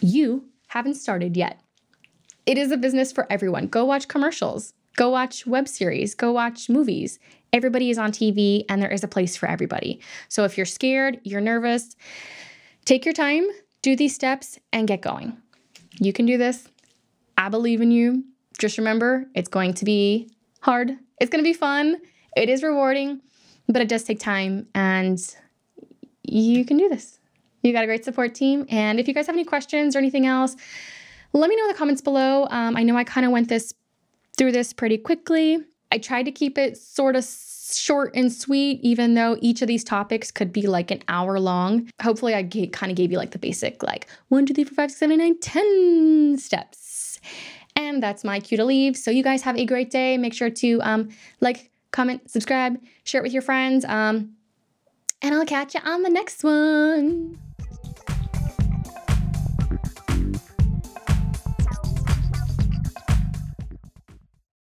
you 0.00 0.44
haven't 0.68 0.94
started 0.94 1.36
yet. 1.36 1.60
It 2.46 2.56
is 2.56 2.70
a 2.70 2.76
business 2.76 3.10
for 3.10 3.26
everyone. 3.30 3.66
Go 3.66 3.84
watch 3.84 4.06
commercials, 4.06 4.74
go 5.00 5.08
watch 5.08 5.46
web 5.46 5.66
series, 5.66 6.14
go 6.14 6.30
watch 6.30 6.68
movies. 6.68 7.18
Everybody 7.54 7.88
is 7.88 7.96
on 7.96 8.12
TV 8.12 8.66
and 8.68 8.82
there 8.82 8.90
is 8.90 9.02
a 9.02 9.08
place 9.08 9.34
for 9.34 9.48
everybody. 9.48 9.98
So 10.28 10.44
if 10.44 10.58
you're 10.58 10.66
scared, 10.66 11.18
you're 11.24 11.40
nervous, 11.40 11.96
take 12.84 13.06
your 13.06 13.14
time, 13.14 13.46
do 13.80 13.96
these 13.96 14.14
steps, 14.14 14.58
and 14.74 14.86
get 14.86 15.00
going. 15.00 15.38
You 15.98 16.12
can 16.12 16.26
do 16.26 16.36
this. 16.36 16.68
I 17.38 17.48
believe 17.48 17.80
in 17.80 17.90
you. 17.90 18.24
Just 18.58 18.76
remember, 18.76 19.24
it's 19.34 19.48
going 19.48 19.72
to 19.72 19.86
be 19.86 20.28
hard, 20.60 20.98
it's 21.18 21.30
going 21.30 21.42
to 21.42 21.48
be 21.48 21.54
fun, 21.54 21.96
it 22.36 22.50
is 22.50 22.62
rewarding, 22.62 23.22
but 23.68 23.80
it 23.80 23.88
does 23.88 24.04
take 24.04 24.20
time 24.20 24.66
and 24.74 25.18
you 26.24 26.62
can 26.66 26.76
do 26.76 26.90
this. 26.90 27.20
You 27.62 27.72
got 27.72 27.84
a 27.84 27.86
great 27.86 28.04
support 28.04 28.34
team. 28.34 28.66
And 28.68 29.00
if 29.00 29.08
you 29.08 29.14
guys 29.14 29.26
have 29.28 29.34
any 29.34 29.46
questions 29.46 29.96
or 29.96 29.98
anything 29.98 30.26
else, 30.26 30.56
let 31.32 31.48
me 31.48 31.56
know 31.56 31.64
in 31.64 31.68
the 31.68 31.78
comments 31.78 32.02
below. 32.02 32.46
Um, 32.50 32.76
I 32.76 32.82
know 32.82 32.98
I 32.98 33.04
kind 33.04 33.24
of 33.24 33.32
went 33.32 33.48
this 33.48 33.72
through 34.40 34.52
this 34.52 34.72
pretty 34.72 34.96
quickly. 34.96 35.58
I 35.92 35.98
tried 35.98 36.22
to 36.22 36.32
keep 36.32 36.56
it 36.56 36.78
sort 36.78 37.14
of 37.14 37.26
short 37.26 38.12
and 38.16 38.32
sweet, 38.32 38.80
even 38.82 39.12
though 39.12 39.36
each 39.42 39.60
of 39.60 39.68
these 39.68 39.84
topics 39.84 40.30
could 40.30 40.50
be 40.50 40.62
like 40.62 40.90
an 40.90 41.02
hour 41.08 41.38
long. 41.38 41.90
Hopefully, 42.00 42.34
I 42.34 42.44
g- 42.44 42.66
kind 42.66 42.90
of 42.90 42.96
gave 42.96 43.12
you 43.12 43.18
like 43.18 43.32
the 43.32 43.38
basic 43.38 43.82
like 43.82 44.08
one, 44.28 44.46
two, 44.46 44.54
three, 44.54 44.64
four, 44.64 44.74
five, 44.74 44.90
six, 44.90 44.98
seven, 44.98 45.20
eight, 45.20 45.28
nine, 45.28 45.38
ten 45.40 46.38
steps. 46.38 47.20
And 47.76 48.02
that's 48.02 48.24
my 48.24 48.40
cue 48.40 48.56
to 48.56 48.64
leave. 48.64 48.96
So 48.96 49.10
you 49.10 49.22
guys 49.22 49.42
have 49.42 49.58
a 49.58 49.66
great 49.66 49.90
day. 49.90 50.16
Make 50.16 50.32
sure 50.32 50.48
to 50.48 50.80
um, 50.80 51.10
like, 51.42 51.70
comment, 51.90 52.30
subscribe, 52.30 52.80
share 53.04 53.20
it 53.20 53.24
with 53.24 53.34
your 53.34 53.42
friends. 53.42 53.84
Um, 53.84 54.36
and 55.20 55.34
I'll 55.34 55.44
catch 55.44 55.74
you 55.74 55.80
on 55.84 56.00
the 56.00 56.08
next 56.08 56.42
one. 56.42 57.38